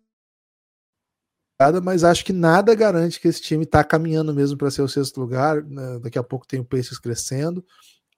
[1.81, 5.19] mas acho que nada garante que esse time está caminhando mesmo para ser o sexto
[5.19, 5.63] lugar.
[5.63, 5.99] Né?
[5.99, 7.63] Daqui a pouco tem o Pacers crescendo.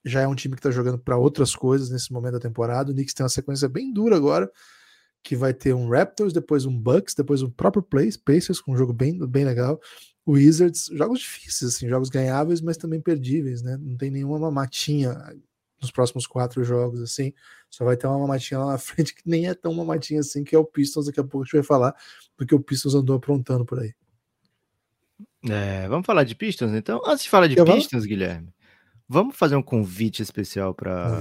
[0.04, 2.92] Já é um time que está jogando para outras coisas nesse momento da temporada.
[2.92, 4.50] O Knicks tem uma sequência bem dura agora
[5.24, 7.84] que vai ter um Raptors, depois um Bucks, depois um próprio
[8.24, 9.82] Pacers, com um jogo bem, bem legal.
[10.28, 13.76] Wizards, jogos difíceis, assim, jogos ganháveis, mas também perdíveis, né?
[13.76, 15.16] Não tem nenhuma mamatinha
[15.86, 17.34] nos próximos quatro jogos, assim.
[17.70, 20.56] Só vai ter uma mamatinha lá na frente que nem é tão mamatinha assim, que
[20.56, 21.06] é o Pistons.
[21.06, 21.96] Daqui a pouco a gente vai falar,
[22.36, 23.94] porque o Pistons andou aprontando por aí.
[25.50, 27.02] É, vamos falar de Pistons, então?
[27.06, 28.10] Antes de falar de Eu Pistons, vou...
[28.10, 28.54] Guilherme,
[29.08, 31.20] vamos fazer um convite especial para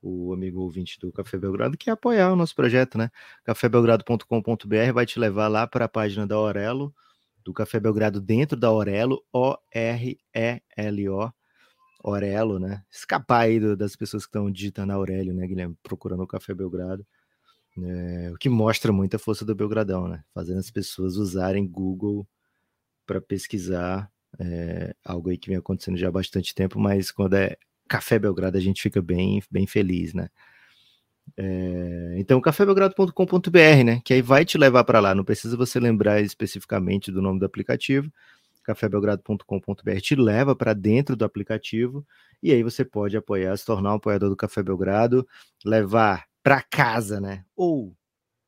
[0.00, 3.10] o amigo ouvinte do Café Belgrado, que é apoiar o nosso projeto, né?
[3.44, 6.94] cafébelgrado.com.br vai te levar lá para a página da Aurelo,
[7.44, 11.32] do Café Belgrado dentro da Aurelo, O-R-E-L-O,
[12.02, 12.82] Aurelo, né?
[12.90, 15.76] Escapar aí do, das pessoas que estão digitando Aurélio, né, Guilherme?
[15.82, 17.06] Procurando o Café Belgrado.
[17.80, 20.24] É, o que mostra muita força do Belgradão, né?
[20.34, 22.26] Fazendo as pessoas usarem Google
[23.06, 27.56] para pesquisar é, algo aí que vem acontecendo já há bastante tempo, mas quando é
[27.88, 30.28] Café Belgrado a gente fica bem, bem feliz, né?
[31.36, 34.00] É, então, cafébelgrado.com.br, né?
[34.04, 35.14] Que aí vai te levar para lá.
[35.14, 38.10] Não precisa você lembrar especificamente do nome do aplicativo.
[38.68, 42.06] cafébelgrado.com.br te leva para dentro do aplicativo
[42.42, 45.26] e aí você pode apoiar, se tornar um apoiador do Café Belgrado,
[45.64, 47.44] levar para casa, né?
[47.56, 47.96] Ou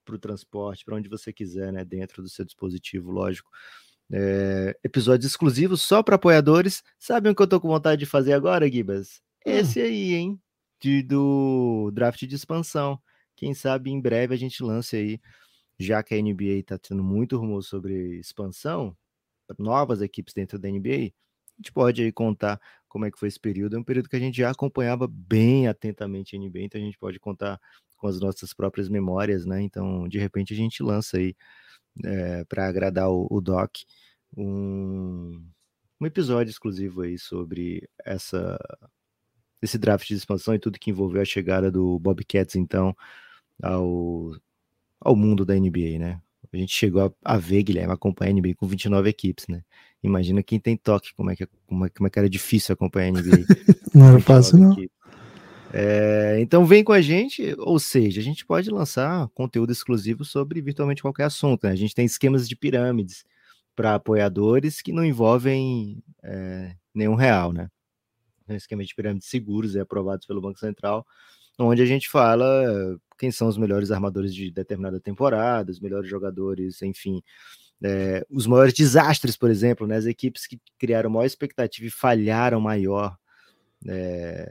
[0.05, 1.85] para o transporte, para onde você quiser, né?
[1.87, 3.51] Dentro do seu dispositivo, lógico.
[4.13, 6.83] É, episódios exclusivos só para apoiadores.
[6.99, 9.23] Sabem o que eu tô com vontade de fazer agora, Gibas?
[9.47, 9.53] Hum.
[9.53, 10.39] Esse aí, hein?
[10.81, 13.01] De, do draft de expansão.
[13.35, 15.21] Quem sabe em breve a gente lance aí,
[15.79, 18.95] já que a NBA está tendo muito rumor sobre expansão,
[19.59, 23.39] novas equipes dentro da NBA, a gente pode aí contar como é que foi esse
[23.39, 23.77] período.
[23.77, 26.99] É um período que a gente já acompanhava bem atentamente a NBA, então a gente
[26.99, 27.61] pode contar
[27.97, 29.61] com as nossas próprias memórias, né?
[29.63, 31.37] Então, de repente, a gente lança aí
[32.05, 33.77] é, para agradar o, o Doc
[34.37, 35.45] um,
[36.01, 38.59] um episódio exclusivo aí sobre essa
[39.63, 42.97] esse draft de expansão e tudo que envolveu a chegada do Bobcats, então,
[43.63, 44.33] ao,
[44.99, 46.23] ao mundo da NBA, né?
[46.53, 49.63] A gente chegou a, a ver, Guilherme, acompanhar a NBA com 29 equipes, né?
[50.03, 53.09] Imagina quem tem toque, como é que, como é, como é que era difícil acompanhar
[53.09, 53.45] a NBA.
[53.95, 54.77] não era fácil, não.
[55.73, 60.61] É, então vem com a gente, ou seja, a gente pode lançar conteúdo exclusivo sobre
[60.61, 61.65] virtualmente qualquer assunto.
[61.65, 61.71] Né?
[61.71, 63.25] A gente tem esquemas de pirâmides
[63.77, 67.69] para apoiadores que não envolvem é, nenhum real, né?
[68.49, 71.07] um esquema de pirâmide seguros e aprovados pelo Banco Central,
[71.67, 76.81] onde a gente fala quem são os melhores armadores de determinada temporada, os melhores jogadores,
[76.83, 77.23] enfim,
[77.83, 82.61] é, os maiores desastres, por exemplo, né, as equipes que criaram maior expectativa e falharam
[82.61, 83.17] maior,
[83.87, 84.47] é,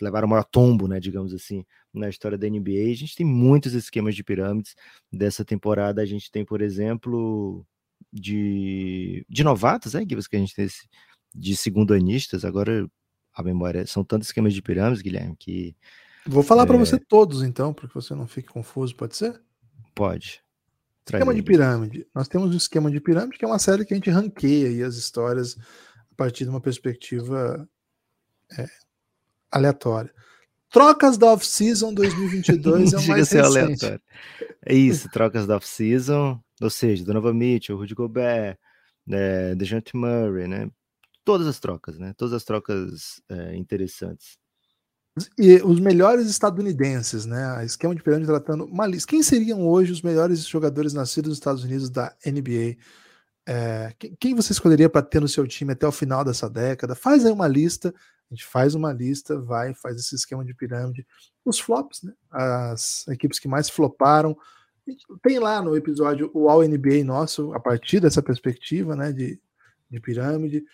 [0.00, 2.90] levaram maior tombo, né, digamos assim, na história da NBA.
[2.90, 4.74] A gente tem muitos esquemas de pirâmides
[5.12, 6.00] dessa temporada.
[6.00, 7.66] A gente tem, por exemplo,
[8.12, 10.88] de, de novatos, é, que a gente tem esse,
[11.34, 12.44] de segundo anistas.
[12.44, 12.88] Agora
[13.34, 13.86] a memória.
[13.86, 15.76] São tantos esquemas de pirâmides, Guilherme, que.
[16.26, 16.66] Vou falar é...
[16.66, 19.40] para você todos, então, para que você não fique confuso, pode ser?
[19.94, 20.42] Pode.
[21.06, 22.06] Esquema de pirâmide.
[22.14, 24.96] Nós temos o esquema de pirâmide, que é uma série que a gente ranqueia as
[24.96, 25.56] histórias
[26.10, 27.68] a partir de uma perspectiva
[28.56, 28.66] é,
[29.50, 30.12] aleatória.
[30.70, 33.44] Trocas da off-season 2022 é o mais recente.
[33.44, 34.00] Aleatório.
[34.64, 38.56] É isso, trocas da off-season, ou seja, Donovan Mitchell, Rudy Gobert,
[39.04, 40.70] né, DeJounte Murray, né?
[41.30, 42.12] todas as trocas, né?
[42.16, 44.36] Todas as trocas é, interessantes.
[45.38, 47.64] E os melhores estadunidenses, né?
[47.64, 49.08] Esquema de pirâmide tratando uma lista.
[49.08, 52.76] Quem seriam hoje os melhores jogadores nascidos nos Estados Unidos da NBA?
[53.48, 56.94] É, quem você escolheria para ter no seu time até o final dessa década?
[56.94, 57.94] Faz aí uma lista.
[58.30, 61.06] A gente faz uma lista, vai, faz esse esquema de pirâmide.
[61.44, 62.12] Os flops, né?
[62.30, 64.36] As equipes que mais floparam.
[65.22, 69.12] Tem lá no episódio o All NBA nosso, a partir dessa perspectiva, né?
[69.12, 69.40] De,
[69.90, 70.64] de pirâmide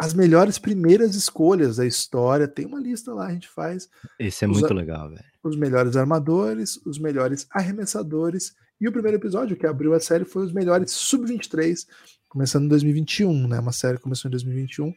[0.00, 2.48] as melhores primeiras escolhas da história.
[2.48, 3.86] Tem uma lista lá, a gente faz.
[4.18, 5.22] Esse é os, muito legal, velho.
[5.42, 8.54] Os melhores armadores, os melhores arremessadores.
[8.80, 11.86] E o primeiro episódio que abriu a série foi os melhores sub-23,
[12.30, 13.60] começando em 2021, né?
[13.60, 14.88] Uma série que começou em 2021.
[14.88, 14.94] O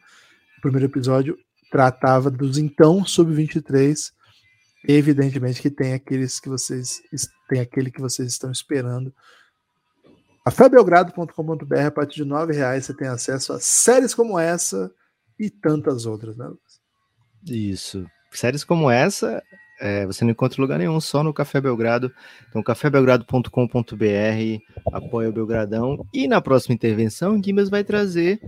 [0.62, 1.36] primeiro episódio
[1.70, 4.10] tratava dos então sub-23.
[4.88, 7.02] Evidentemente que tem aqueles que vocês
[7.48, 9.14] tem aquele que vocês estão esperando
[10.44, 14.92] Cafébelgrado.com.br, a partir de R$ reais você tem acesso a séries como essa
[15.38, 16.80] e tantas outras, né, Lucas?
[17.46, 18.06] Isso.
[18.30, 19.42] Séries como essa,
[19.80, 22.12] é, você não encontra lugar nenhum, só no Café Belgrado.
[22.48, 23.50] Então, cafébelgrado.com.br,
[24.92, 26.06] apoia o Belgradão.
[26.12, 28.40] E na próxima intervenção, Guimas vai trazer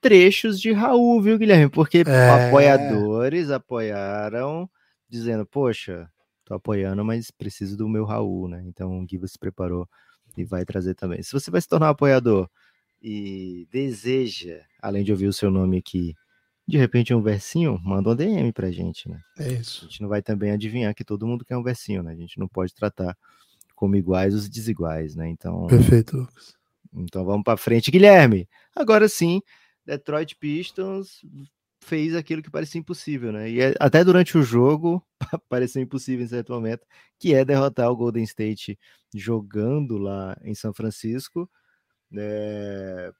[0.00, 1.70] trechos de Raul, viu, Guilherme?
[1.70, 2.48] Porque é...
[2.48, 4.68] apoiadores apoiaram,
[5.08, 6.08] dizendo, poxa,
[6.44, 8.62] tô apoiando, mas preciso do meu Raul, né?
[8.66, 9.88] Então, o Guimas se preparou
[10.36, 11.22] e vai trazer também.
[11.22, 12.48] Se você vai se tornar um apoiador
[13.06, 16.14] e deseja, além de ouvir o seu nome aqui,
[16.66, 19.20] de repente um versinho, manda um DM pra gente, né?
[19.38, 19.84] É isso.
[19.84, 22.12] A gente não vai também adivinhar que todo mundo quer um versinho, né?
[22.12, 23.14] A gente não pode tratar
[23.74, 25.28] como iguais os desiguais, né?
[25.28, 25.66] Então.
[25.66, 26.54] Perfeito, Lucas.
[26.94, 28.48] Então vamos para frente, Guilherme.
[28.74, 29.42] Agora sim,
[29.84, 31.20] Detroit Pistons
[31.80, 33.50] fez aquilo que parecia impossível, né?
[33.50, 35.04] E é, até durante o jogo
[35.50, 36.86] pareceu impossível em certo momento,
[37.18, 38.78] que é derrotar o Golden State
[39.14, 41.50] jogando lá em São Francisco.
[42.12, 43.12] É...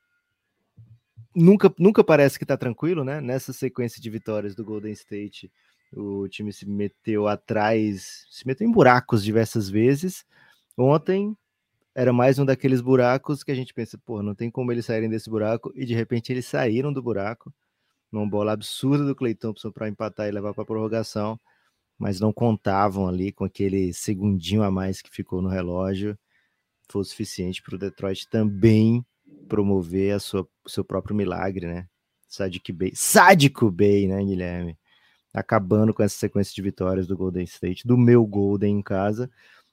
[1.34, 3.20] Nunca, nunca parece que tá tranquilo, né?
[3.20, 5.50] Nessa sequência de vitórias do Golden State,
[5.92, 10.24] o time se meteu atrás, se meteu em buracos diversas vezes.
[10.76, 11.36] Ontem
[11.94, 15.08] era mais um daqueles buracos que a gente pensa, pô, não tem como eles saírem
[15.08, 17.52] desse buraco, e de repente eles saíram do buraco
[18.10, 21.38] numa bola absurda do Clay Thompson para empatar e levar para a prorrogação,
[21.98, 26.18] mas não contavam ali com aquele segundinho a mais que ficou no relógio,
[26.88, 29.04] foi o suficiente para o Detroit também
[29.48, 31.86] promover a sua, seu próprio milagre, né?
[32.28, 34.76] Sadiq Bey, sádico Bey, né, Guilherme?
[35.32, 39.30] Acabando com essa sequência de vitórias do Golden State, do meu Golden em casa.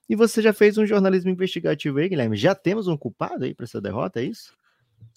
[0.10, 2.36] E você já fez um jornalismo investigativo aí, Guilherme?
[2.36, 4.54] Já temos um culpado aí para essa derrota, é isso?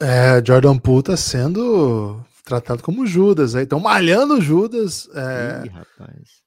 [0.01, 3.65] É, Jordan Poole tá sendo tratado como Judas aí.
[3.65, 5.09] Estão malhando Judas.
[5.15, 6.44] É, Ih, rapaz.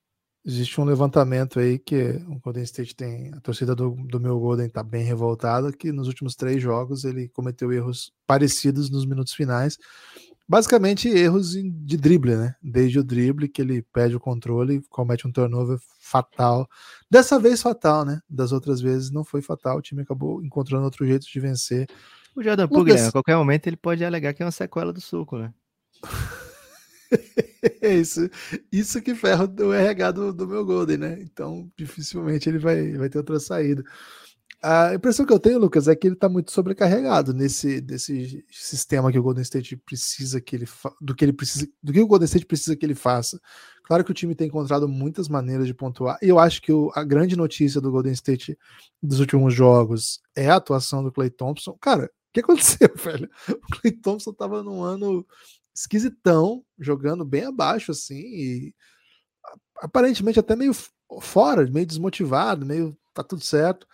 [0.47, 3.33] Existe um levantamento aí que o Golden State tem.
[3.33, 7.27] A torcida do, do meu Golden tá bem revoltada, que nos últimos três jogos ele
[7.27, 9.77] cometeu erros parecidos nos minutos finais.
[10.47, 12.55] Basicamente, erros de drible, né?
[12.63, 16.65] Desde o drible, que ele perde o controle, comete um turnover fatal.
[17.11, 18.21] Dessa vez, fatal, né?
[18.29, 19.79] Das outras vezes não foi fatal.
[19.79, 21.89] O time acabou encontrando outro jeito de vencer.
[22.33, 25.37] O Jordan Poole, a qualquer momento, ele pode alegar que é uma sequela do suco,
[25.37, 25.53] né?
[27.81, 28.29] isso,
[28.71, 31.17] isso que ferra o RH do, do, meu Golden, né?
[31.21, 33.83] Então, dificilmente ele vai, vai ter outra saída.
[34.61, 39.11] A impressão que eu tenho, Lucas, é que ele está muito sobrecarregado nesse desse sistema
[39.11, 40.65] que o Golden State precisa que ele
[40.99, 43.39] do que ele precisa, do que o Golden State precisa que ele faça.
[43.83, 46.91] Claro que o time tem encontrado muitas maneiras de pontuar, e eu acho que o,
[46.95, 48.57] a grande notícia do Golden State
[49.01, 51.77] dos últimos jogos é a atuação do Clay Thompson.
[51.79, 53.29] Cara, o que aconteceu, velho?
[53.49, 55.25] O Clay Thompson estava num ano
[55.77, 58.75] esquisitão, jogando bem abaixo, assim, e
[59.77, 60.73] aparentemente até meio
[61.21, 63.87] fora, meio desmotivado, meio tá tudo certo.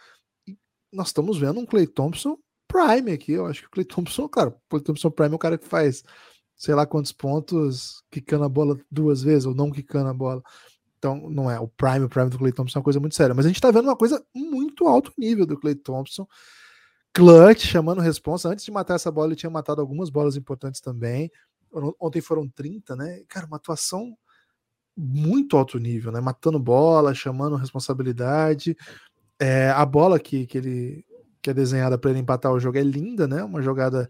[0.47, 0.57] E
[0.91, 3.34] nós estamos vendo um Clay Thompson Prime aqui.
[3.34, 5.67] Eu acho que o Clay Thompson, cara, o Clay Thompson Prime é o cara que
[5.67, 6.03] faz
[6.55, 10.41] sei lá quantos pontos quicando a bola duas vezes ou não quicando a bola.
[10.97, 13.36] Então, não é o prime, o prime do Clay Thompson é uma coisa muito séria.
[13.36, 16.25] Mas a gente tá vendo uma coisa muito alto nível do Clay Thompson.
[17.13, 18.47] Clutch, chamando responsa.
[18.47, 21.29] Antes de matar essa bola, ele tinha matado algumas bolas importantes também.
[21.99, 23.24] Ontem foram 30, né?
[23.28, 24.15] Cara, uma atuação
[24.95, 26.21] muito alto nível, né?
[26.21, 28.78] Matando bola, chamando responsabilidade.
[29.39, 31.05] É, a bola que, que ele
[31.43, 33.43] que é desenhada para ele empatar o jogo é linda, né?
[33.43, 34.09] Uma jogada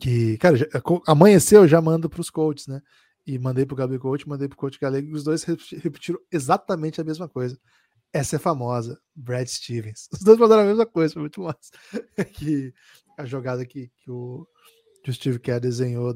[0.00, 0.66] que, cara, já,
[1.06, 2.80] amanheceu, já mando para os coaches, né?
[3.26, 6.18] E mandei para o Gabi Coach, mandei para o Coach Galego, e os dois repetiram
[6.32, 7.58] exatamente a mesma coisa.
[8.12, 10.08] Essa é famosa, Brad Stevens.
[10.10, 11.70] Os dois mandaram a mesma coisa, foi muito massa.
[12.34, 12.72] que
[13.18, 14.46] a jogada que, que o
[15.02, 16.14] que o Steve Kerr desenhou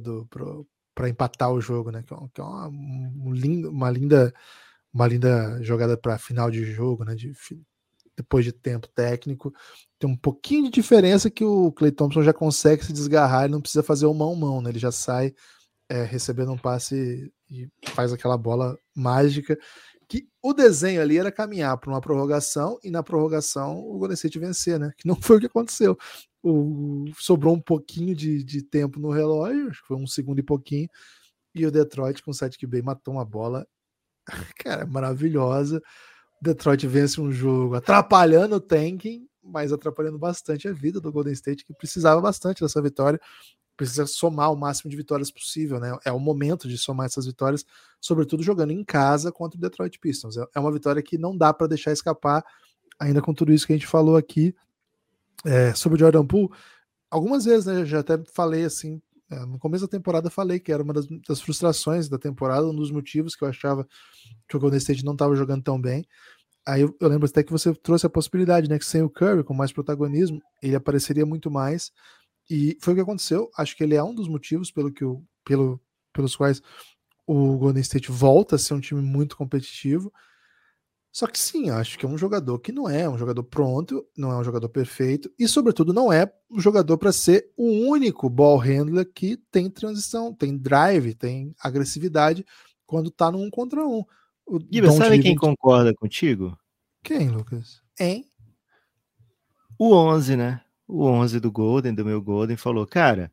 [0.95, 2.03] para empatar o jogo, né?
[2.03, 4.33] Que é, que é uma, um lindo, uma linda
[4.93, 7.15] uma linda jogada para final de jogo, né?
[7.15, 7.33] De,
[8.17, 9.53] depois de tempo técnico.
[9.99, 13.61] Tem um pouquinho de diferença que o Clay Thompson já consegue se desgarrar, ele não
[13.61, 14.71] precisa fazer o mão-mão, né?
[14.71, 15.35] Ele já sai
[15.89, 19.57] é, recebendo um passe e faz aquela bola mágica.
[20.47, 24.39] Que o desenho ali era caminhar para uma prorrogação e na prorrogação o Golden State
[24.39, 24.93] vencer, né?
[24.97, 25.97] Que não foi o que aconteceu
[26.49, 30.43] o, sobrou um pouquinho de, de tempo no relógio, acho que foi um segundo e
[30.43, 30.89] pouquinho,
[31.55, 33.67] e o Detroit com o Sadiq Bey matou uma bola,
[34.59, 35.83] cara, maravilhosa.
[36.41, 41.65] Detroit vence um jogo atrapalhando o tanking, mas atrapalhando bastante a vida do Golden State,
[41.65, 43.21] que precisava bastante dessa vitória.
[43.77, 45.97] Precisa somar o máximo de vitórias possível, né?
[46.05, 47.65] É o momento de somar essas vitórias,
[48.01, 50.37] sobretudo jogando em casa contra o Detroit Pistons.
[50.37, 52.45] É, é uma vitória que não dá para deixar escapar,
[52.99, 54.55] ainda com tudo isso que a gente falou aqui
[55.45, 56.51] é, sobre o Jordan Poole,
[57.11, 57.85] algumas vezes, né?
[57.85, 59.01] Já até falei assim,
[59.31, 62.75] é, no começo da temporada falei que era uma das, das, frustrações da temporada, um
[62.75, 63.87] dos motivos que eu achava
[64.49, 66.07] que o Golden State não estava jogando tão bem.
[66.67, 68.79] Aí eu, eu, lembro até que você trouxe a possibilidade, né?
[68.79, 71.93] Que sem o Curry, com mais protagonismo, ele apareceria muito mais.
[72.49, 73.51] E foi o que aconteceu.
[73.57, 75.81] Acho que ele é um dos motivos pelo que o, pelo,
[76.13, 76.63] pelos quais
[77.27, 80.13] o Golden State volta a ser um time muito competitivo.
[81.11, 84.31] Só que sim, acho que é um jogador que não é um jogador pronto, não
[84.31, 88.59] é um jogador perfeito e, sobretudo, não é um jogador para ser o único ball
[88.59, 92.45] handler que tem transição, tem drive, tem agressividade
[92.85, 94.05] quando tá no um contra um.
[94.47, 96.57] O Giba, sabe quem concorda contigo?
[97.03, 97.81] Quem, Lucas?
[97.99, 98.27] Hein?
[99.79, 100.61] O 11, né?
[100.89, 103.33] O 11 do Golden, do meu Golden, falou: Cara,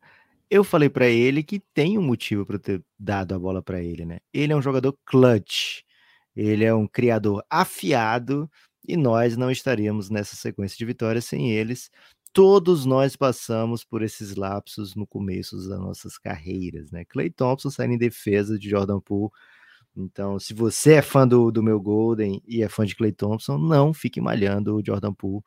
[0.49, 4.06] eu falei para ele que tem um motivo para ter dado a bola para ele,
[4.06, 4.20] né?
[4.34, 5.84] Ele é um jogador clutch
[6.36, 8.49] ele é um criador afiado
[8.88, 11.89] e nós não estaríamos nessa sequência de vitórias sem eles.
[12.34, 17.06] todos nós passamos por esses lapsos no começo das nossas carreiras, né?
[17.06, 19.32] Clay Thompson saindo em defesa de Jordan Poole.
[19.95, 23.58] Então, se você é fã do, do meu Golden e é fã de Clay Thompson,
[23.60, 25.43] não fique malhando o Jordan Poole,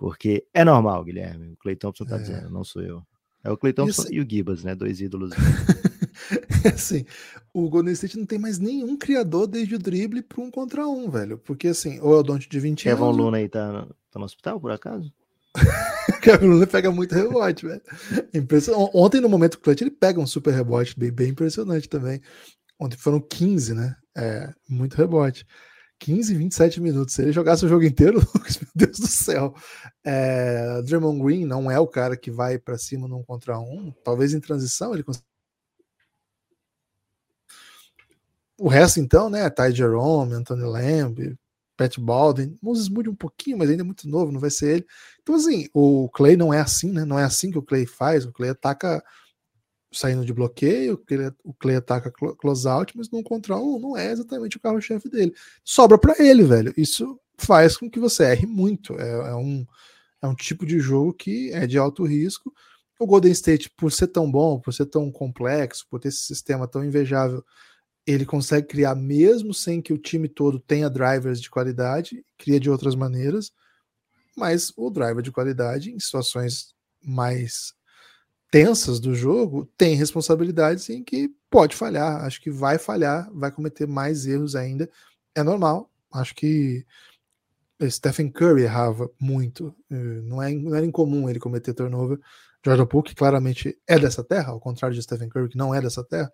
[0.00, 1.52] porque é normal, Guilherme.
[1.52, 2.20] O Clay Thompson tá é.
[2.20, 3.02] dizendo, não sou eu.
[3.44, 4.14] É o Clay Thompson Isso...
[4.14, 4.74] e o Gibas, né?
[4.74, 5.30] Dois ídolos.
[6.74, 7.04] assim,
[7.52, 11.10] o Golden State não tem mais nenhum criador desde o drible para um contra um,
[11.10, 11.36] velho.
[11.36, 13.14] Porque assim, ou é o Don't de 20 Kevin anos.
[13.14, 15.12] Kevin Luna aí tá, tá no hospital, por acaso?
[16.22, 17.82] Kevin Luna pega muito rebote, velho.
[18.94, 22.22] Ontem, no momento clutch, ele pega um super rebote bem, bem impressionante também.
[22.78, 23.96] Ontem foram 15, né?
[24.16, 25.44] É, muito rebote.
[26.00, 27.14] 15, 27 minutos.
[27.14, 29.54] Se ele jogasse o jogo inteiro, meu Deus do céu.
[30.04, 33.92] É, Draymond Green não é o cara que vai para cima num contra um.
[34.02, 35.24] Talvez em transição ele consiga.
[38.58, 39.48] O resto, então, né?
[39.48, 41.38] Ty Jerome, Anthony Lamb,
[41.76, 42.58] Pat Baldwin.
[42.62, 44.86] Moses Moody um pouquinho, mas ainda é muito novo, não vai ser ele.
[45.22, 47.04] Então, assim, o Clay não é assim, né?
[47.04, 48.24] Não é assim que o Clay faz.
[48.24, 49.02] O Clay ataca
[49.92, 51.02] saindo de bloqueio,
[51.44, 55.34] o Clay ataca closeout, mas contra um não é exatamente o carro-chefe dele.
[55.64, 56.72] Sobra para ele, velho.
[56.76, 58.98] Isso faz com que você erre muito.
[58.98, 59.66] É, é, um,
[60.22, 62.52] é um tipo de jogo que é de alto risco.
[62.98, 66.68] O Golden State, por ser tão bom, por ser tão complexo, por ter esse sistema
[66.68, 67.44] tão invejável,
[68.06, 72.70] ele consegue criar mesmo sem que o time todo tenha drivers de qualidade, cria de
[72.70, 73.52] outras maneiras,
[74.36, 77.74] mas o driver de qualidade em situações mais
[78.50, 83.86] tensas do jogo tem responsabilidades em que pode falhar, acho que vai falhar, vai cometer
[83.86, 84.90] mais erros ainda,
[85.34, 86.84] é normal, acho que
[87.88, 92.18] Stephen Curry errava muito, eh, não, é, não era incomum ele cometer turnover,
[92.64, 95.80] Jordan Poole, que claramente é dessa terra, ao contrário de Stephen Curry, que não é
[95.80, 96.30] dessa terra,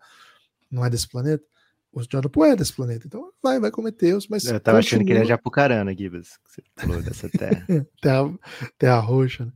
[0.70, 1.44] não é desse planeta,
[1.92, 4.44] o Jordan Poole é desse planeta, então vai, vai cometer erros, mas.
[4.44, 4.78] Eu tava continua...
[4.78, 7.64] achando que ele é Japucarana, Gibas, que você falou dessa terra.
[8.02, 8.38] terra,
[8.76, 9.52] terra roxa, né?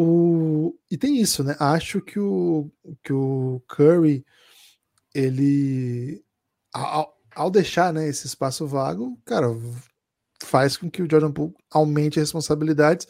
[0.00, 0.78] O...
[0.88, 1.56] E tem isso, né?
[1.58, 2.70] Acho que o,
[3.02, 4.24] que o Curry,
[5.12, 6.22] ele.
[6.72, 9.48] Ao, ao deixar né, esse espaço vago, cara,
[10.40, 13.08] faz com que o Jordan Poole aumente as responsabilidades.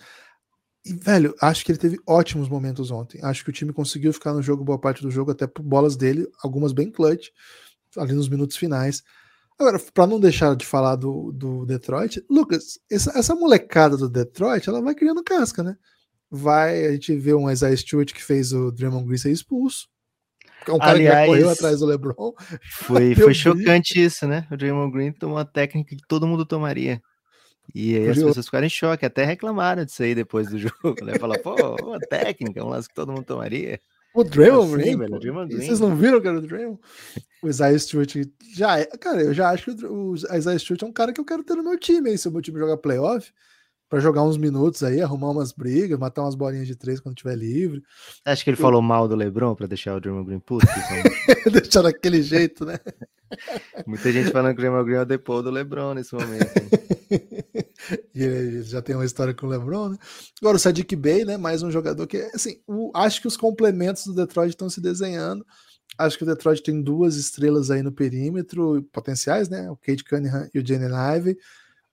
[0.83, 3.21] E, velho, acho que ele teve ótimos momentos ontem.
[3.23, 5.95] Acho que o time conseguiu ficar no jogo boa parte do jogo, até por bolas
[5.95, 7.29] dele, algumas bem clutch,
[7.99, 9.03] ali nos minutos finais.
[9.59, 14.67] Agora, para não deixar de falar do, do Detroit, Lucas, essa, essa molecada do Detroit,
[14.67, 15.77] ela vai criando casca, né?
[16.31, 19.89] Vai a gente vê um Isaiah Stewart que fez o Draymond Green ser expulso.
[20.67, 22.33] É um cara Aliás, que correu atrás do LeBron.
[22.73, 24.47] Foi, foi chocante isso, né?
[24.51, 27.01] O Draymond Green tomou uma técnica que todo mundo tomaria.
[27.75, 28.21] E aí Curioso.
[28.21, 31.19] as pessoas ficaram em choque, até reclamaram disso aí depois do jogo, né?
[31.19, 33.81] Falar, pô, uma técnica, um lance que todo mundo tomaria.
[34.15, 35.67] O Draymond assim, Green, velho, Draymond Green.
[35.67, 36.81] Vocês não viram, cara, o Draymond?
[37.43, 38.15] O Isaiah Stewart
[38.55, 41.25] já é, cara, eu já acho que o Isaiah Stewart é um cara que eu
[41.25, 43.33] quero ter no meu time, aí, se o meu time jogar playoff
[43.89, 47.35] para jogar uns minutos aí, arrumar umas brigas, matar umas bolinhas de três quando tiver
[47.35, 47.83] livre.
[48.25, 48.63] Acho que ele eu...
[48.63, 50.67] falou mal do LeBron para deixar o Draymond Green puto.
[50.67, 51.53] Então...
[51.53, 52.79] deixar daquele jeito, né?
[53.87, 56.51] Muita gente falando que o Draymond Green é o depô do LeBron nesse momento.
[58.15, 59.99] e ele já tem uma história com o LeBron, né?
[60.41, 61.39] Agora o Sadiq Bey, né?
[61.39, 62.93] Mais um jogador que, assim, o...
[62.95, 65.47] acho que os complementos do Detroit estão se desenhando.
[65.97, 69.71] Acho que o Detroit tem duas estrelas aí no perímetro, potenciais, né?
[69.71, 71.39] O Kate Cunningham e o Jalen Ivey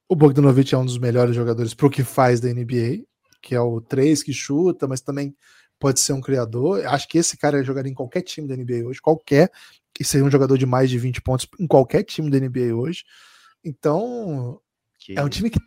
[0.07, 3.03] o Bogdanovich é um dos melhores jogadores para o que faz da NBA,
[3.41, 5.35] que é o 3 que chuta, mas também
[5.79, 6.85] pode ser um criador.
[6.85, 9.51] Acho que esse cara jogaria em qualquer time da NBA hoje, qualquer,
[9.99, 13.03] e seria um jogador de mais de 20 pontos em qualquer time da NBA hoje.
[13.63, 14.59] Então,
[14.99, 15.17] que...
[15.17, 15.59] é um time que.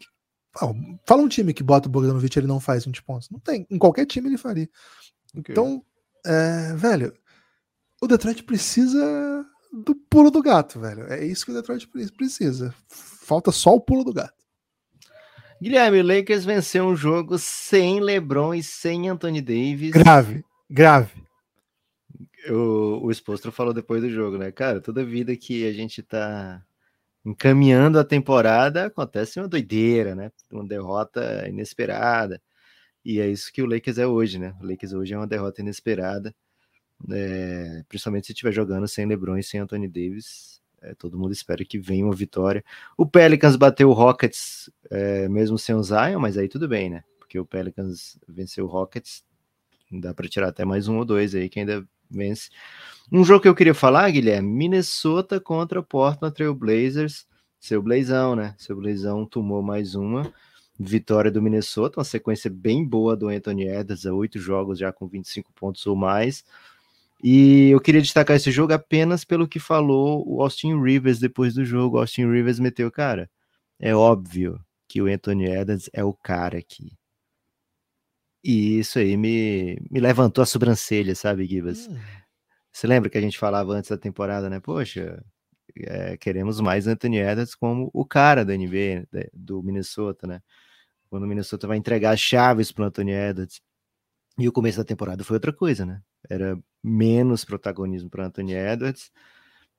[1.07, 3.30] fala um time que bota o Bogdanovich ele não faz 20 pontos.
[3.30, 3.66] Não tem.
[3.70, 4.68] Em qualquer time ele faria.
[5.36, 5.53] Okay.
[5.53, 5.84] Então,
[6.24, 7.12] é, velho,
[8.01, 11.05] o Detroit precisa do pulo do gato, velho.
[11.12, 12.74] É isso que o Detroit precisa.
[13.29, 14.43] Falta só o pulo do gato.
[15.61, 19.91] Guilherme, o Lakers venceu um jogo sem LeBron e sem Anthony Davis.
[19.91, 21.22] Grave, grave.
[22.49, 24.51] O, o Expostro falou depois do jogo, né?
[24.51, 26.64] Cara, toda vida que a gente tá
[27.22, 30.33] encaminhando a temporada, acontece uma doideira, né?
[30.51, 32.41] Uma derrota inesperada.
[33.05, 34.55] E é isso que o Lakers é hoje, né?
[34.61, 36.35] O Lakers hoje é uma derrota inesperada
[37.11, 40.57] é, principalmente se estiver jogando sem LeBron e sem Anthony Davis.
[40.81, 42.64] É, todo mundo espera que venha uma vitória.
[42.97, 47.03] O Pelicans bateu o Rockets é, mesmo sem o Zion, mas aí tudo bem, né?
[47.18, 49.24] Porque o Pelicans venceu o Rockets,
[49.91, 52.51] dá para tirar até mais um ou dois aí que ainda vence.
[53.11, 57.26] Um jogo que eu queria falar, Guilherme, Minnesota contra Portland Trail Blazers.
[57.59, 58.55] Seu Blazão, né?
[58.57, 60.33] Seu Blazão tomou mais uma
[60.79, 65.53] vitória do Minnesota, uma sequência bem boa do Anthony Edwards, oito jogos já com 25
[65.53, 66.45] pontos ou mais.
[67.22, 71.64] E eu queria destacar esse jogo apenas pelo que falou o Austin Rivers depois do
[71.64, 71.96] jogo.
[71.96, 73.28] O Austin Rivers meteu, cara,
[73.78, 76.96] é óbvio que o Anthony Edwards é o cara aqui.
[78.42, 81.88] E isso aí me, me levantou a sobrancelha, sabe, Gibas?
[81.88, 81.98] Hum.
[82.72, 84.60] Você lembra que a gente falava antes da temporada, né?
[84.60, 85.22] Poxa,
[85.76, 90.40] é, queremos mais Anthony Edwards como o cara da NBA, do Minnesota, né?
[91.10, 93.60] Quando o Minnesota vai entregar as chaves para o Anthony Edwards.
[94.38, 96.00] E o começo da temporada foi outra coisa, né?
[96.28, 99.11] Era menos protagonismo para Anthony Edwards,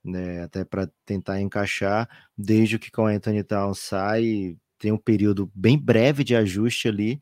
[0.03, 0.43] né?
[0.43, 2.09] até para tentar encaixar.
[2.37, 7.19] Desde que com Anthony Town sai, tem um período bem breve de ajuste ali.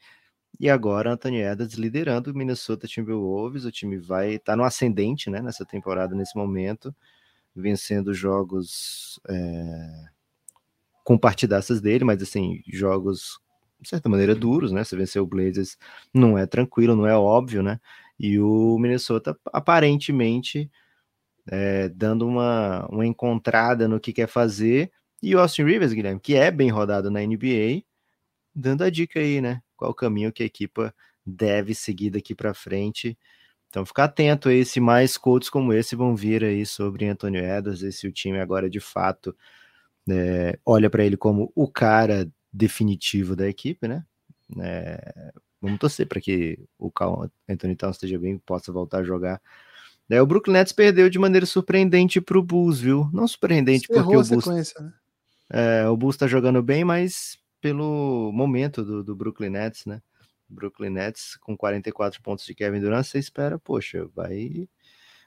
[0.59, 3.65] E agora Anthony Edwards liderando o Minnesota Timberwolves.
[3.65, 5.41] O time vai estar tá no ascendente, né?
[5.41, 6.95] Nessa temporada, nesse momento,
[7.55, 10.05] vencendo jogos é,
[11.03, 13.39] com partidaças dele, mas assim jogos
[13.79, 14.83] de certa maneira, duros, né?
[14.83, 15.77] Você vencer o Blazers
[16.13, 17.79] não é tranquilo, não é óbvio, né?
[18.19, 20.69] E o Minnesota aparentemente
[21.47, 24.91] é, dando uma, uma encontrada no que quer fazer.
[25.21, 27.83] E o Austin Rivers, Guilherme, que é bem rodado na NBA,
[28.55, 29.61] dando a dica aí, né?
[29.75, 30.93] Qual o caminho que a equipa
[31.27, 33.17] deve seguir daqui para frente.
[33.67, 37.81] Então, ficar atento aí se mais coaches como esse vão vir aí sobre Antônio Edwards,
[37.83, 39.35] e se o time agora de fato
[40.09, 44.05] é, olha para ele como o cara definitivo da equipe, né?
[44.61, 49.41] É, vamos torcer para que o Cal Anthony Towns esteja bem, possa voltar a jogar.
[50.09, 53.09] É, o Brooklyn Nets perdeu de maneira surpreendente para o Bulls, viu?
[53.11, 54.93] Não surpreendente porque o Bulls, né?
[55.49, 60.01] é, o Bulls está jogando bem, mas pelo momento do, do Brooklyn Nets, né?
[60.47, 64.67] Brooklyn Nets com 44 pontos de Kevin Durant, você espera, poxa, vai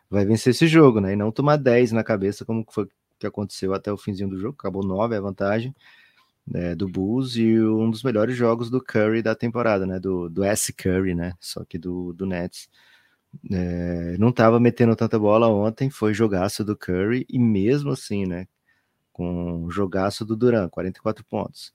[0.08, 1.12] vai vencer esse jogo, né?
[1.12, 4.56] E não tomar 10 na cabeça como foi que aconteceu até o finzinho do jogo,
[4.58, 5.74] acabou 9 a vantagem
[6.50, 10.42] né, do Bulls e um dos melhores jogos do Curry da temporada, né, do, do
[10.42, 10.72] S.
[10.72, 12.68] Curry, né, só que do, do Nets.
[13.50, 18.48] É, não estava metendo tanta bola ontem, foi jogaço do Curry e mesmo assim, né,
[19.12, 21.72] com jogaço do Duran, 44 pontos.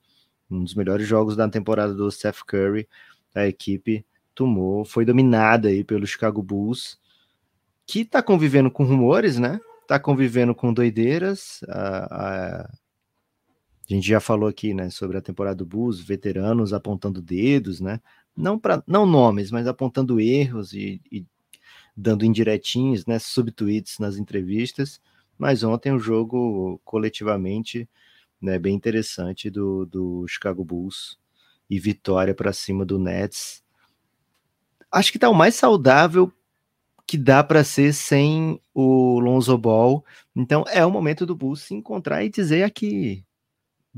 [0.52, 2.88] Um dos melhores jogos da temporada do Steph Curry,
[3.34, 4.06] a equipe
[4.36, 7.00] tomou, foi dominada aí pelo Chicago Bulls,
[7.88, 9.60] que está convivendo com rumores, né?
[9.88, 11.62] Tá convivendo com doideiras.
[11.70, 12.70] A,
[13.90, 18.02] a gente já falou aqui, né, sobre a temporada do Bulls, veteranos apontando dedos, né?
[18.36, 21.26] Não para não nomes, mas apontando erros e, e
[21.96, 25.00] dando indiretinhos, né, subtweets nas entrevistas.
[25.38, 27.88] Mas ontem o um jogo coletivamente,
[28.42, 31.18] né, bem interessante do, do Chicago Bulls
[31.70, 33.64] e vitória para cima do Nets.
[34.92, 36.32] Acho que tá o mais saudável
[37.08, 40.04] que dá para ser sem o Lonzo Ball.
[40.36, 43.25] Então é o momento do Bulls se encontrar e dizer aqui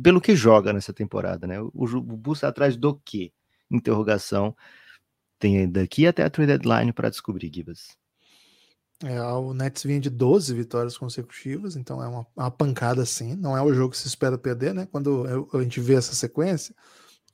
[0.01, 1.59] pelo que joga nessa temporada, né?
[1.59, 3.31] O, o Bulls tá atrás do quê?
[3.69, 4.55] Interrogação.
[5.39, 7.97] Tem daqui até a trade deadline para descobrir, Gibas.
[9.03, 13.35] É, o Nets vinha de 12 vitórias consecutivas, então é uma, uma, pancada assim.
[13.35, 14.87] Não é o jogo que se espera perder, né?
[14.91, 16.75] Quando a gente vê essa sequência,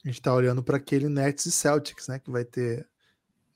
[0.03, 2.19] a gente tá olhando para aquele Nets e Celtics, né?
[2.19, 2.85] Que vai ter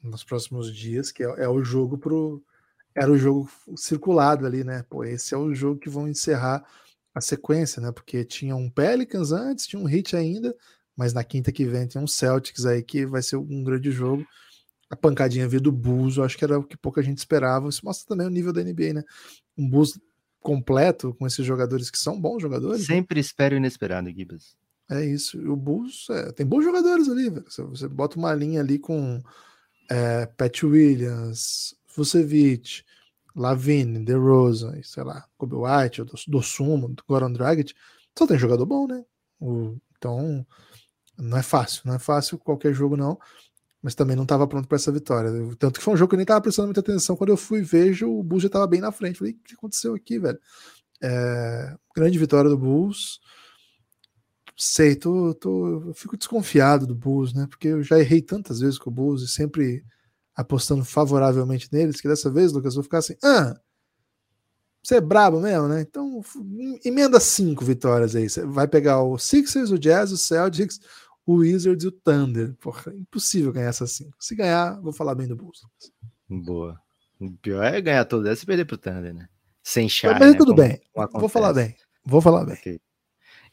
[0.01, 2.41] nos próximos dias, que é, é, o jogo pro.
[2.95, 4.84] Era o jogo circulado ali, né?
[4.89, 6.64] Pô, esse é o jogo que vão encerrar
[7.18, 7.91] a sequência, né?
[7.91, 10.55] Porque tinha um Pelicans antes, tinha um Hit ainda,
[10.95, 14.26] mas na quinta que vem tem um Celtics aí que vai ser um grande jogo.
[14.89, 17.68] A pancadinha veio do Bulls, eu acho que era o que pouca gente esperava.
[17.68, 19.03] Isso mostra também o nível da NBA, né?
[19.57, 19.99] Um Bulls
[20.39, 22.82] completo com esses jogadores que são bons jogadores.
[22.82, 22.95] Né?
[22.95, 24.55] Sempre espero o inesperado, Gibbs.
[24.89, 25.38] É isso.
[25.41, 27.45] E o Bulls é, tem bons jogadores ali, velho.
[27.49, 29.22] Você, você, bota uma linha ali com
[29.89, 32.84] é, Pat Williams, Vucevic,
[33.38, 37.74] Lavine, DeRozan, sei lá, Kobe White, do, Sumo, do Goran Dragic,
[38.18, 39.06] só tem jogador bom, né?
[39.40, 40.46] O, então,
[41.18, 43.20] não é fácil, não é fácil qualquer jogo não,
[43.82, 45.32] mas também não estava pronto para essa vitória.
[45.60, 47.62] Tanto que foi um jogo que eu nem estava prestando muita atenção, quando eu fui
[47.62, 49.20] vejo, o Bulls já estava bem na frente.
[49.20, 50.40] Falei, o que aconteceu aqui, velho?
[51.02, 53.20] É, grande vitória do Bulls.
[54.56, 57.46] Sei, tô, tô, eu fico desconfiado do Bulls, né?
[57.48, 59.84] Porque eu já errei tantas vezes com o Bulls e sempre
[60.38, 63.60] apostando favoravelmente neles, que dessa vez, Lucas, eu vou ficar assim, ah,
[64.84, 65.82] você é brabo mesmo, né?
[65.82, 66.22] Então,
[66.86, 68.30] emenda cinco vitórias aí.
[68.30, 70.80] Você vai pegar o Sixers, o Jazz, o Celtics,
[71.26, 72.56] o Wizards e o Thunder.
[72.62, 74.16] Porra, impossível ganhar essas cinco.
[74.18, 75.62] Se ganhar, vou falar bem do Bulls.
[76.30, 76.80] Boa.
[77.20, 79.28] O pior é ganhar todas essas e perder pro Thunder, né?
[79.62, 80.38] Sem chá, Mas né?
[80.38, 80.80] tudo como, bem.
[81.14, 81.76] Vou falar bem.
[82.06, 82.56] Vou falar bem.
[82.56, 82.80] Okay.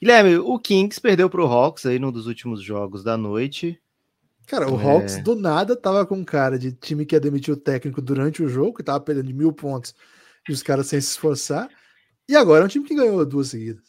[0.00, 3.80] Guilherme, o Kings perdeu pro Hawks aí num dos últimos jogos da noite.
[4.46, 4.84] Cara, o é.
[4.84, 8.48] Hawks do nada tava com cara de time que ia demitir o técnico durante o
[8.48, 9.94] jogo, que tava perdendo de mil pontos
[10.48, 11.68] e os caras sem se esforçar.
[12.28, 13.84] E agora é um time que ganhou duas seguidas.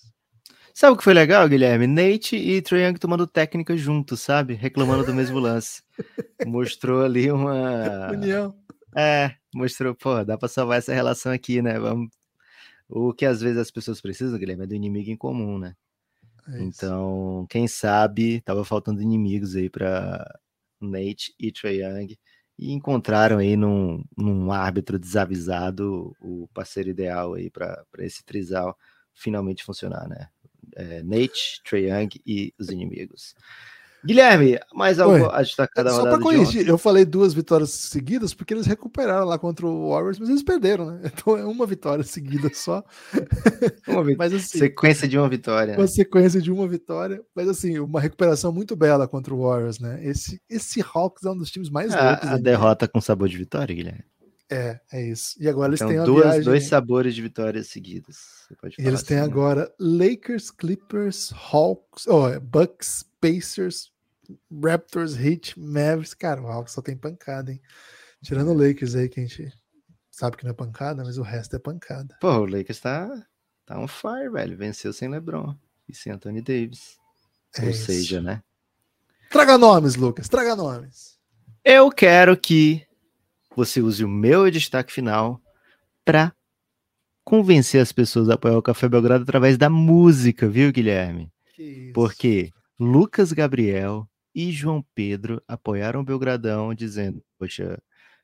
[0.73, 1.87] Sabe o que foi legal, Guilherme?
[1.87, 4.55] Nate e Trae Young tomando técnica juntos, sabe?
[4.55, 5.81] Reclamando do mesmo lance.
[6.45, 8.11] Mostrou ali uma.
[8.11, 8.53] União.
[8.93, 11.77] É, mostrou, pô, dá pra salvar essa relação aqui, né?
[11.77, 12.09] Vamos...
[12.87, 15.75] O que às vezes as pessoas precisam, Guilherme, é do inimigo em comum, né?
[16.47, 20.39] É então, quem sabe, tava faltando inimigos aí para
[20.85, 22.17] Nate e Trae Young,
[22.57, 28.77] e encontraram aí num, num árbitro desavisado o parceiro ideal aí para esse trisal
[29.13, 30.29] finalmente funcionar, né?
[30.75, 33.35] É, Nate, Trae Young e os inimigos.
[34.05, 38.53] Guilherme, mais algo a destacar da Só para corrigir, eu falei duas vitórias seguidas porque
[38.53, 41.11] eles recuperaram lá contra o Warriors, mas eles perderam, né?
[41.15, 42.83] Então é uma vitória seguida só.
[43.87, 45.77] Uma mas, assim, sequência de uma vitória.
[45.77, 49.99] Uma sequência de uma vitória, mas assim, uma recuperação muito bela contra o Warriors, né?
[50.03, 52.29] Esse, esse Hawks é um dos times mais a, loucos.
[52.29, 54.03] A derrota com sabor de vitória, Guilherme.
[54.49, 55.35] É, é isso.
[55.39, 56.43] E agora eles então, têm duas, viagem...
[56.43, 58.17] dois sabores de vitórias seguidas.
[58.77, 59.33] e eles têm assim, né?
[59.33, 63.91] agora Lakers, Clippers, Hawks, oh, Bucks, Pacers,
[64.63, 67.61] Raptors, Heat, Mavericks, cara, o Hawks só tem pancada, hein?
[68.23, 69.53] Tirando o Lakers aí, que a gente
[70.09, 72.17] sabe que não é pancada, mas o resto é pancada.
[72.19, 73.27] Pô, o Lakers tá,
[73.65, 74.57] tá on fire, velho.
[74.57, 75.55] Venceu sem LeBron
[75.87, 76.97] e sem Anthony Davis.
[77.57, 77.85] É Ou isso.
[77.85, 78.41] seja, né?
[79.29, 81.19] Traga nomes, Lucas, traga nomes.
[81.63, 82.85] Eu quero que
[83.55, 85.41] você use o meu destaque final
[86.03, 86.33] para
[87.23, 91.31] convencer as pessoas a apoiar o Café Belgrado através da música, viu, Guilherme?
[91.93, 97.81] Porque Lucas Gabriel e João Pedro apoiaram o Belgradão, dizendo: Poxa,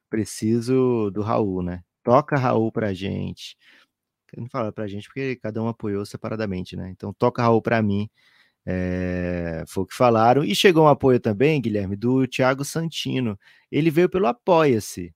[0.09, 1.83] preciso do Raul, né?
[2.03, 3.57] Toca Raul pra gente.
[4.37, 6.89] Não fala pra gente porque cada um apoiou separadamente, né?
[6.91, 8.09] Então toca Raul pra mim.
[8.65, 10.43] É, foi o que falaram.
[10.43, 13.37] E chegou um apoio também, Guilherme, do Thiago Santino.
[13.71, 15.13] Ele veio pelo Apoia-se.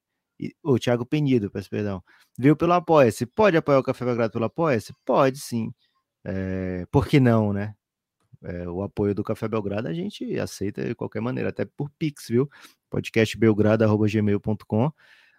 [0.63, 2.03] O Thiago Penido, peço perdão.
[2.37, 3.25] Veio pelo Apoia-se.
[3.25, 4.93] Pode apoiar o Café Belgrado pelo Apoia-se?
[5.05, 5.71] Pode sim.
[6.25, 7.75] É, por que não, né?
[8.43, 12.27] É, o apoio do Café Belgrado a gente aceita de qualquer maneira, até por Pix,
[12.29, 12.49] viu?
[12.89, 14.91] podcastbelgrado.gmail.com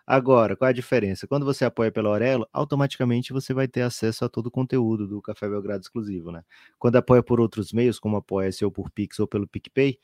[0.06, 1.26] Agora, qual é a diferença?
[1.26, 5.20] Quando você apoia pela Aurelo, automaticamente você vai ter acesso a todo o conteúdo do
[5.20, 6.44] Café Belgrado exclusivo, né?
[6.78, 9.98] Quando apoia por outros meios, como apoia-se ou por Pix ou pelo PicPay,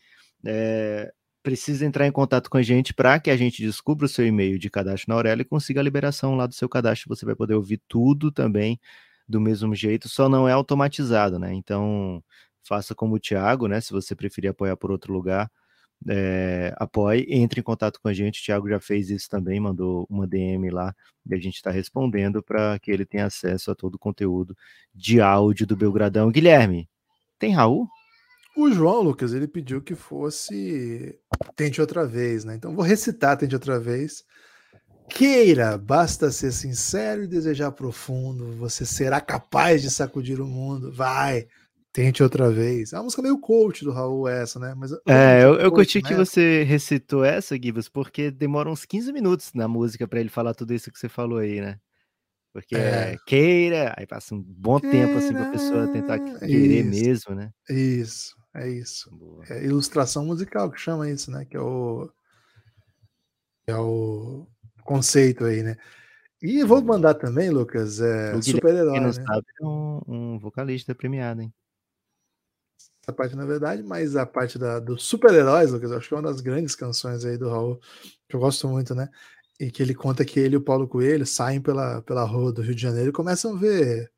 [0.44, 4.26] é, precisa entrar em contato com a gente para que a gente descubra o seu
[4.26, 7.08] e-mail de cadastro na Aurelo e consiga a liberação lá do seu cadastro.
[7.08, 8.80] Você vai poder ouvir tudo também
[9.28, 11.52] do mesmo jeito, só não é automatizado, né?
[11.54, 12.22] Então,
[12.64, 13.80] faça como o Thiago, né?
[13.80, 15.50] Se você preferir apoiar por outro lugar,
[16.08, 18.40] é, apoie, entre em contato com a gente.
[18.40, 20.94] O Thiago já fez isso também, mandou uma DM lá
[21.26, 24.56] e a gente está respondendo para que ele tenha acesso a todo o conteúdo
[24.94, 26.30] de áudio do Belgradão.
[26.30, 26.88] Guilherme,
[27.38, 27.88] tem Raul?
[28.56, 31.18] O João Lucas, ele pediu que fosse
[31.56, 32.54] Tente Outra Vez, né?
[32.54, 34.24] Então vou recitar Tente Outra Vez.
[35.08, 40.92] Queira, basta ser sincero e desejar profundo, você será capaz de sacudir o mundo.
[40.92, 41.46] Vai,
[41.92, 42.92] Tente outra vez.
[42.92, 44.74] É uma música meio coach do Raul, essa, né?
[44.74, 46.08] Mas, é, eu, eu coach, curti né?
[46.08, 50.54] que você recitou essa, Gibas, porque demora uns 15 minutos na música para ele falar
[50.54, 51.78] tudo isso que você falou aí, né?
[52.50, 53.12] Porque é.
[53.12, 57.34] é queira, aí passa um bom queira, tempo assim pra pessoa tentar querer isso, mesmo,
[57.34, 57.50] né?
[57.68, 59.10] Isso, é isso.
[59.50, 61.44] É ilustração musical que chama isso, né?
[61.44, 62.10] Que é o.
[63.66, 64.46] É o
[64.82, 65.76] conceito aí, né?
[66.42, 68.98] E vou mandar também, Lucas, é, super-herói.
[68.98, 69.12] Né?
[69.12, 71.54] sabe, é um, um vocalista premiado, hein?
[73.02, 76.30] Essa parte na verdade, mas a parte da, dos super-heróis, Lucas, acho que é uma
[76.30, 77.80] das grandes canções aí do Raul,
[78.28, 79.08] que eu gosto muito, né?
[79.58, 82.62] E que ele conta que ele e o Paulo Coelho saem pela, pela rua do
[82.62, 84.10] Rio de Janeiro e começam a ver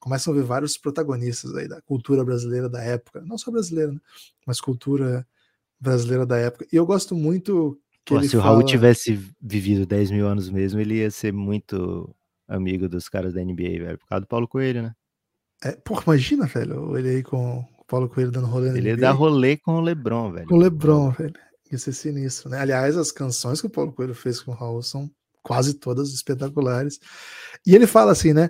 [0.00, 4.00] começam a ver vários protagonistas aí da cultura brasileira da época, não só brasileira, né?
[4.44, 5.24] mas cultura
[5.78, 6.66] brasileira da época.
[6.72, 8.42] E eu gosto muito que Pô, se fala...
[8.42, 12.12] o Raul tivesse vivido 10 mil anos mesmo, ele ia ser muito
[12.48, 14.92] amigo dos caras da NBA, velho, por causa do Paulo Coelho, né?
[15.64, 19.58] É, porra, imagina, velho, ele aí com, Paulo Coelho dando rolê Ele ia dar rolê
[19.58, 20.46] com o Lebron, velho.
[20.46, 21.34] Com o Lebron, velho.
[21.70, 22.58] Isso é sinistro, né?
[22.58, 25.10] Aliás, as canções que o Paulo Coelho fez com o Raul são
[25.42, 26.98] quase todas espetaculares.
[27.66, 28.48] E ele fala assim, né?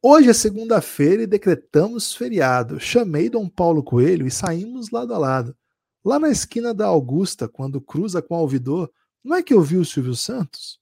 [0.00, 2.78] Hoje é segunda-feira e decretamos feriado.
[2.78, 5.56] Chamei Dom Paulo Coelho e saímos lado a lado.
[6.04, 8.88] Lá na esquina da Augusta, quando cruza com o Alvidor,
[9.24, 10.78] não é que eu vi o Silvio Santos?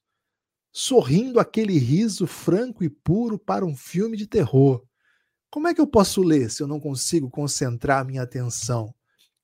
[0.71, 4.83] Sorrindo aquele riso franco e puro para um filme de terror.
[5.53, 8.91] Como é que eu posso ler se eu não consigo concentrar minha atenção?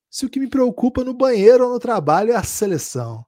[0.09, 3.23] Se o que me preocupa no banheiro ou no trabalho é a seleção.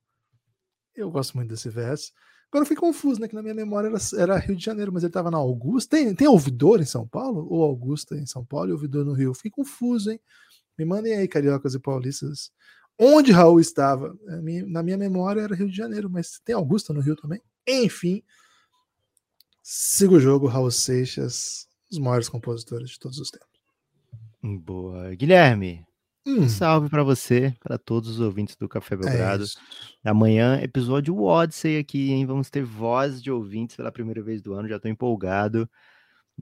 [0.95, 2.11] Eu gosto muito desse verso.
[2.49, 3.27] Agora eu fiquei confuso, né?
[3.27, 5.95] Que na minha memória era, era Rio de Janeiro, mas ele estava na Augusta.
[5.95, 7.45] Tem, tem ouvidor em São Paulo?
[7.51, 9.36] Ou Augusta em São Paulo e ouvidor no Rio?
[9.36, 10.19] Fiquei confuso, hein?
[10.75, 12.51] Me mandem aí, cariocas e paulistas.
[12.97, 14.17] Onde Raul estava?
[14.65, 17.43] Na minha memória era Rio de Janeiro, mas tem Augusta no Rio também?
[17.67, 18.23] Enfim.
[19.61, 23.47] Siga o jogo, Raul Seixas os maiores compositores de todos os tempos.
[24.41, 25.13] Boa.
[25.13, 25.85] Guilherme,
[26.25, 26.41] hum.
[26.41, 29.45] um salve para você, para todos os ouvintes do Café é Belgrado.
[30.03, 32.25] É Amanhã, episódio Odyssey aqui, hein?
[32.25, 35.69] Vamos ter voz de ouvintes pela primeira vez do ano, já estou empolgado.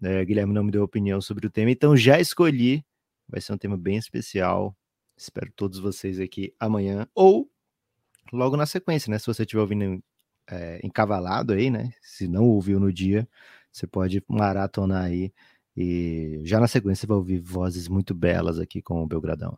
[0.01, 2.85] É, Guilherme não me deu opinião sobre o tema, então já escolhi.
[3.27, 4.75] Vai ser um tema bem especial.
[5.17, 7.49] Espero todos vocês aqui amanhã ou
[8.31, 9.19] logo na sequência, né?
[9.19, 10.01] Se você estiver ouvindo
[10.49, 11.91] é, encavalado aí, né?
[12.01, 13.27] Se não ouviu no dia,
[13.71, 15.31] você pode maratonar aí
[15.75, 19.57] e já na sequência você vai ouvir vozes muito belas aqui com o Belgradão.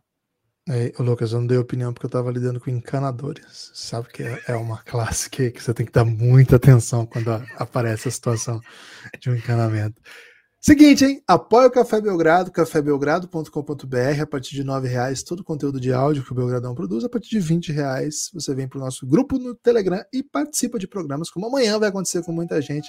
[0.68, 3.72] É, Lucas, eu não dei opinião porque eu tava lidando com encanadores.
[3.74, 7.30] Sabe que é, é uma classe que, que você tem que dar muita atenção quando
[7.56, 8.60] aparece a situação
[9.18, 10.00] de um encanamento.
[10.60, 11.20] Seguinte, hein?
[11.26, 14.22] Apoia o Café Belgrado, cafébelgrado.com.br.
[14.22, 17.02] A partir de R$ reais todo o conteúdo de áudio que o Belgradão produz.
[17.02, 20.78] A partir de 20 reais você vem para o nosso grupo no Telegram e participa
[20.78, 22.88] de programas como amanhã vai acontecer com muita gente.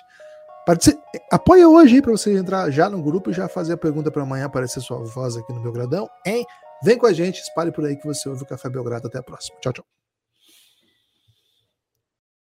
[1.32, 4.24] Apoia hoje aí para você entrar já no grupo e já fazer a pergunta para
[4.24, 6.45] amanhã aparecer sua voz aqui no Belgradão, hein?
[6.84, 9.07] Vem com a gente, espalhe por aí que você ouve o Café Belgrado.
[9.07, 9.57] Até a próxima.
[9.61, 10.02] Tchau, tchau.